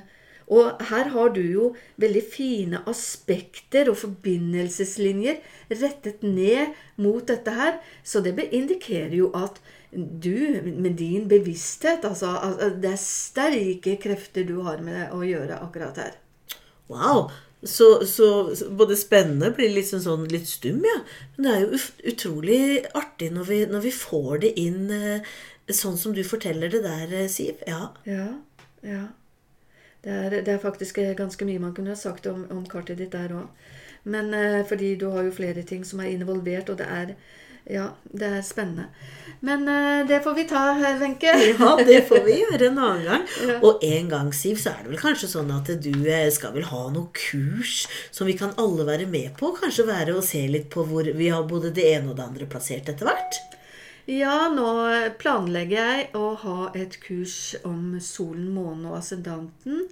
og 0.50 0.82
her 0.90 1.10
har 1.14 1.34
du 1.34 1.42
jo 1.42 1.66
veldig 2.02 2.22
fine 2.32 2.80
aspekter 2.90 3.90
og 3.90 3.98
forbindelseslinjer 4.00 5.38
rettet 5.70 6.24
ned 6.26 6.74
mot 6.98 7.26
dette 7.26 7.54
her. 7.54 7.78
Så 8.02 8.22
det 8.22 8.34
indikerer 8.50 9.14
jo 9.14 9.30
at 9.34 9.60
du 9.90 10.62
med 10.76 10.92
din 10.98 11.28
bevissthet 11.28 12.04
altså, 12.06 12.36
Det 12.78 12.92
er 12.92 13.00
sterke 13.02 13.96
krefter 13.98 14.46
du 14.46 14.60
har 14.62 14.82
med 14.84 14.94
det 14.94 15.06
å 15.14 15.22
gjøre 15.26 15.58
akkurat 15.64 15.98
her. 15.98 16.18
Wow! 16.90 17.30
Så, 17.62 18.06
så, 18.06 18.56
så, 18.56 18.70
både 18.70 18.96
spennende 18.96 19.50
blir 19.52 19.72
liksom 19.74 20.00
sånn, 20.00 20.24
litt 20.32 20.48
stum, 20.48 20.80
ja. 20.86 21.00
Men 21.36 21.44
det 21.46 21.52
er 21.52 21.64
jo 21.64 21.80
utrolig 22.12 22.60
artig 22.96 23.28
når 23.34 23.48
vi, 23.50 23.58
når 23.68 23.82
vi 23.84 23.92
får 23.92 24.38
det 24.46 24.52
inn 24.62 24.86
eh, 24.96 25.34
sånn 25.68 25.98
som 26.00 26.14
du 26.16 26.22
forteller 26.24 26.72
det 26.72 26.80
der, 26.86 27.12
eh, 27.18 27.28
Siv. 27.28 27.60
Ja. 27.68 27.90
Ja. 28.08 28.30
ja. 28.86 29.02
Det, 30.00 30.08
er, 30.14 30.38
det 30.40 30.54
er, 30.54 30.62
faktisk 30.62 31.02
eh, 31.02 31.12
ganske 31.18 31.44
mye 31.44 31.60
man 31.60 31.76
kunne 31.76 31.92
ha 31.92 32.00
sagt 32.00 32.30
om, 32.30 32.46
om 32.48 32.64
kartet 32.64 33.02
ditt 33.02 33.12
der 33.12 33.36
òg. 33.42 33.68
Men 34.08 34.32
fordi 34.64 34.94
du 34.96 35.10
har 35.12 35.26
jo 35.26 35.34
flere 35.36 35.60
ting 35.68 35.82
som 35.84 36.00
er 36.00 36.08
involvert, 36.08 36.70
og 36.72 36.78
det 36.80 36.86
er 36.88 37.10
ja, 37.64 37.90
det 38.04 38.28
er 38.38 38.42
spennende. 38.44 38.88
Men 39.40 39.68
uh, 39.68 40.06
det 40.08 40.20
får 40.24 40.34
vi 40.34 40.44
ta, 40.44 40.62
Wenche. 41.00 41.32
ja, 41.58 41.76
det 41.86 42.00
får 42.08 42.24
vi 42.26 42.36
gjøre 42.42 42.66
en 42.68 42.78
annen 42.78 43.04
gang. 43.08 43.26
Ja. 43.50 43.56
Og 43.64 43.84
en 43.84 44.08
gang, 44.10 44.28
Siv, 44.36 44.58
så 44.60 44.74
er 44.74 44.84
det 44.84 44.92
vel 44.92 45.00
kanskje 45.00 45.30
sånn 45.30 45.50
at 45.54 45.70
du 45.82 45.92
eh, 46.04 46.28
skal 46.32 46.52
vel 46.54 46.66
ha 46.68 46.82
noe 46.92 47.08
kurs 47.16 47.86
som 48.12 48.28
vi 48.28 48.36
kan 48.38 48.52
alle 48.60 48.84
være 48.88 49.06
med 49.10 49.32
på? 49.38 49.54
Kanskje 49.56 49.88
være 49.88 50.16
og 50.18 50.26
se 50.26 50.42
litt 50.50 50.68
på 50.72 50.84
hvor 50.86 51.08
vi 51.16 51.30
har 51.32 51.48
både 51.48 51.72
det 51.74 51.86
ene 51.94 52.12
og 52.12 52.18
det 52.18 52.26
andre 52.26 52.48
plassert 52.50 52.90
etter 52.92 53.08
hvert? 53.08 53.40
Ja, 54.10 54.50
nå 54.52 54.68
planlegger 55.20 55.78
jeg 55.78 56.06
å 56.18 56.34
ha 56.42 56.70
et 56.76 56.98
kurs 57.02 57.54
om 57.64 57.96
solen, 58.04 58.50
månen 58.52 58.90
og 58.90 58.98
ascendanten 59.00 59.86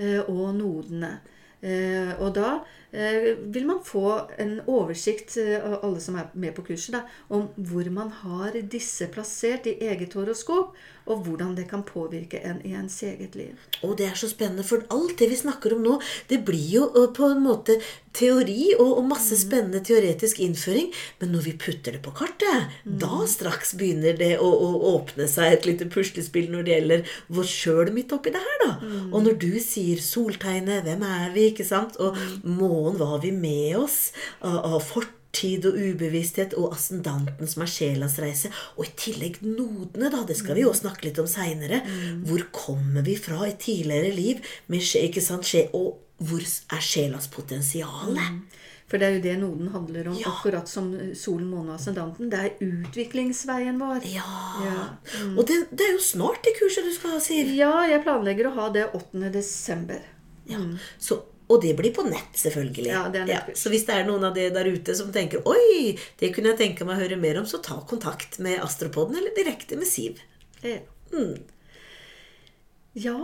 uh, 0.00 0.22
og 0.28 0.52
nodene. 0.60 1.18
Og 1.60 2.30
da 2.32 2.60
Eh, 2.60 2.79
vil 2.92 3.66
man 3.66 3.82
få 3.84 4.20
en 4.38 4.60
oversikt, 4.66 5.36
eh, 5.36 5.64
av 5.64 5.84
alle 5.84 6.00
som 6.00 6.16
er 6.16 6.30
med 6.34 6.54
på 6.56 6.64
kurset, 6.66 6.92
da, 6.96 7.04
om 7.28 7.48
hvor 7.56 7.90
man 7.90 8.10
har 8.10 8.56
disse 8.62 9.06
plassert 9.14 9.66
i 9.66 9.76
eget 9.80 10.14
horoskop, 10.18 10.74
og 11.10 11.24
hvordan 11.26 11.54
det 11.56 11.66
kan 11.70 11.82
påvirke 11.86 12.40
en 12.46 12.60
i 12.66 12.74
ens 12.76 13.00
eget 13.02 13.34
liv. 13.38 13.58
Og 13.82 13.96
det 13.98 14.06
er 14.10 14.18
så 14.18 14.28
spennende, 14.30 14.66
for 14.66 14.84
alt 14.90 15.16
det 15.18 15.30
vi 15.30 15.38
snakker 15.38 15.74
om 15.74 15.82
nå, 15.82 15.96
det 16.30 16.42
blir 16.46 16.68
jo 16.74 16.86
eh, 16.90 17.10
på 17.14 17.30
en 17.30 17.42
måte 17.44 17.78
teori 18.16 18.72
og, 18.74 18.88
og 18.98 19.04
masse 19.06 19.36
mm. 19.36 19.40
spennende 19.40 19.80
teoretisk 19.86 20.40
innføring. 20.42 20.90
Men 21.20 21.32
når 21.34 21.46
vi 21.46 21.56
putter 21.62 21.96
det 21.96 22.02
på 22.04 22.14
kartet, 22.16 22.74
mm. 22.84 22.98
da 23.02 23.22
straks 23.30 23.74
begynner 23.78 24.18
det 24.18 24.32
å, 24.42 24.48
å, 24.50 24.70
åpne 24.96 25.28
seg 25.30 25.54
et 25.54 25.68
lite 25.68 25.86
puslespill 25.92 26.50
når 26.50 26.66
det 26.66 26.74
gjelder 26.76 27.16
vår 27.30 27.50
sjøl 27.50 27.92
midt 27.94 28.14
oppi 28.16 28.34
det 28.34 28.42
her, 28.42 28.58
da. 28.64 28.72
Mm. 28.82 29.10
Og 29.12 29.26
når 29.26 29.38
du 29.42 29.50
sier 29.62 30.02
soltegnet, 30.02 30.84
hvem 30.86 31.04
er 31.06 31.30
vi, 31.34 31.48
ikke 31.52 31.66
sant, 31.66 31.98
og 32.02 32.18
mm. 32.18 32.50
Hva 32.98 33.14
har 33.14 33.24
vi 33.24 33.32
med 33.36 33.78
oss 33.80 34.10
av, 34.40 34.60
av 34.76 34.84
fort 34.84 35.16
og 35.30 35.76
ubevissthet 35.78 36.56
og 36.58 36.72
ascendanten 36.74 37.48
som 37.48 37.62
er 37.62 37.70
sjelas 37.70 38.18
reise. 38.18 38.50
Og 38.76 38.88
i 38.88 38.94
tillegg 38.98 39.38
nodene, 39.44 40.10
da. 40.10 40.24
Det 40.26 40.36
skal 40.36 40.58
vi 40.58 40.64
jo 40.64 40.72
snakke 40.74 41.06
litt 41.06 41.20
om 41.22 41.28
seinere. 41.30 41.82
Mm. 41.86 42.24
Hvor 42.26 42.42
kommer 42.50 43.06
vi 43.06 43.14
fra 43.16 43.46
i 43.46 43.54
tidligere 43.54 44.10
liv? 44.12 44.42
Med 44.66 44.82
ikke 44.82 45.22
sant, 45.22 45.46
og 45.72 46.00
hvor 46.18 46.42
er 46.42 46.82
sjelas 46.82 47.30
potensial? 47.30 48.10
Mm. 48.10 48.42
For 48.90 48.98
det 48.98 49.06
er 49.06 49.14
jo 49.14 49.22
det 49.22 49.36
noden 49.38 49.68
handler 49.70 50.08
om, 50.10 50.16
ja. 50.18 50.32
akkurat 50.32 50.68
som 50.68 50.90
solen, 51.14 51.46
månen 51.46 51.70
og 51.70 51.76
ascendanten. 51.78 52.30
Det 52.32 52.40
er 52.42 52.64
utviklingsveien 52.66 53.78
vår. 53.78 54.02
Ja. 54.10 54.26
ja. 54.66 54.86
Mm. 55.22 55.36
Og 55.38 55.46
det, 55.46 55.60
det, 55.70 55.86
er 55.86 55.94
jo 55.94 56.02
snart 56.02 56.42
det 56.42 56.56
kurset 56.58 56.88
du 56.88 56.90
skal 56.96 57.14
ha, 57.14 57.20
Siv. 57.22 57.54
Ja, 57.54 57.84
jeg 57.86 58.02
planlegger 58.02 58.50
å 58.50 58.56
ha 58.58 58.66
det 58.74 58.88
8. 58.90 59.30
desember. 59.30 60.02
Ja. 60.50 60.58
Mm. 60.58 60.74
Så 60.98 61.22
og 61.50 61.60
det 61.64 61.74
blir 61.78 61.92
på 61.94 62.04
nett, 62.06 62.32
selvfølgelig. 62.38 62.90
Ja, 62.92 63.04
det 63.12 63.24
er 63.24 63.32
ja, 63.34 63.40
så 63.58 63.72
hvis 63.72 63.86
det 63.88 63.96
er 63.96 64.08
noen 64.08 64.24
av 64.28 64.36
dere 64.36 64.54
der 64.54 64.70
ute 64.70 64.94
som 64.96 65.10
tenker 65.14 65.42
Oi, 65.50 65.96
det 66.20 66.30
kunne 66.34 66.52
jeg 66.52 66.60
tenke 66.60 66.86
meg 66.86 66.98
å 66.98 67.02
høre 67.02 67.18
mer 67.20 67.40
om, 67.42 67.48
så 67.48 67.58
ta 67.64 67.80
kontakt 67.90 68.38
med 68.42 68.62
Astropoden 68.62 69.18
eller 69.18 69.34
direkte 69.36 69.78
med 69.80 69.90
Siv. 69.90 70.22
Ja. 70.62 70.78
Mm. 71.10 71.40
ja 72.94 73.16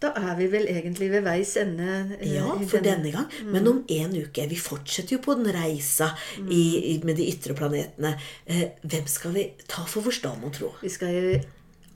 da 0.00 0.14
er 0.16 0.36
vi 0.38 0.46
vel 0.48 0.64
egentlig 0.72 1.10
ved 1.12 1.26
veis 1.26 1.50
ende. 1.60 2.16
Eh, 2.16 2.36
ja, 2.38 2.46
for 2.56 2.80
denne, 2.80 3.02
denne 3.04 3.12
gang. 3.12 3.26
Mm. 3.44 3.50
Men 3.52 3.68
om 3.68 3.80
en 3.84 4.14
uke 4.16 4.46
Vi 4.48 4.56
fortsetter 4.56 5.18
jo 5.18 5.22
på 5.26 5.36
den 5.36 5.50
reisa 5.52 6.14
mm. 6.40 6.48
i, 6.48 6.64
i, 6.94 6.98
med 7.04 7.20
de 7.20 7.28
ytre 7.28 7.56
planetene. 7.58 8.14
Eh, 8.46 8.80
hvem 8.80 9.10
skal 9.10 9.36
vi 9.36 9.50
ta 9.68 9.84
for 9.84 10.06
vår 10.06 10.22
da, 10.24 10.32
mon 10.40 10.54
tro? 10.56 10.72
Vi 10.80 10.92
skal 10.92 11.44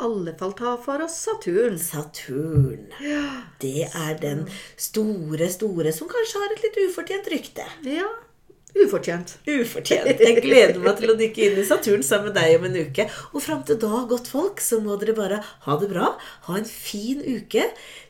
alle 0.02 0.34
fall 0.38 0.52
ta 0.58 0.74
for 0.82 1.04
oss 1.04 1.16
Saturn. 1.22 1.78
Saturn. 1.78 2.86
Ja. 3.02 3.24
Det 3.62 3.88
er 3.88 4.18
den 4.20 4.44
store, 4.76 5.48
store 5.52 5.92
som 5.94 6.10
kanskje 6.10 6.42
har 6.42 6.54
et 6.54 6.64
litt 6.66 6.78
ufortjent 6.88 7.30
rykte. 7.32 7.66
Ja. 7.86 8.08
Ufortjent. 8.74 9.36
Ufortjent. 9.46 10.18
Jeg 10.18 10.42
gleder 10.42 10.80
meg 10.82 10.98
til 10.98 11.12
å 11.12 11.18
dykke 11.18 11.44
inn 11.46 11.60
i 11.62 11.66
Saturn 11.66 12.02
sammen 12.02 12.32
med 12.32 12.40
deg 12.40 12.56
om 12.58 12.66
en 12.66 12.80
uke. 12.88 13.06
Og 13.30 13.44
fram 13.44 13.62
til 13.66 13.78
da, 13.78 14.02
godt 14.10 14.30
folk, 14.32 14.62
så 14.64 14.80
må 14.82 14.98
dere 14.98 15.14
bare 15.14 15.38
ha 15.68 15.78
det 15.78 15.92
bra. 15.92 16.10
Ha 16.48 16.58
en 16.58 16.66
fin 16.66 17.22
uke. 17.22 17.68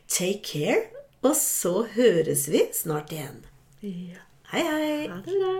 Take 0.09 0.41
care. 0.47 0.87
Og 1.25 1.37
så 1.37 1.85
høres 1.95 2.49
vi 2.53 2.65
snart 2.77 3.13
igjen. 3.13 3.45
Ja. 3.85 4.25
Hei, 4.55 4.65
hei. 4.65 5.07
Ha 5.13 5.21
det 5.25 5.37
bra. 5.41 5.55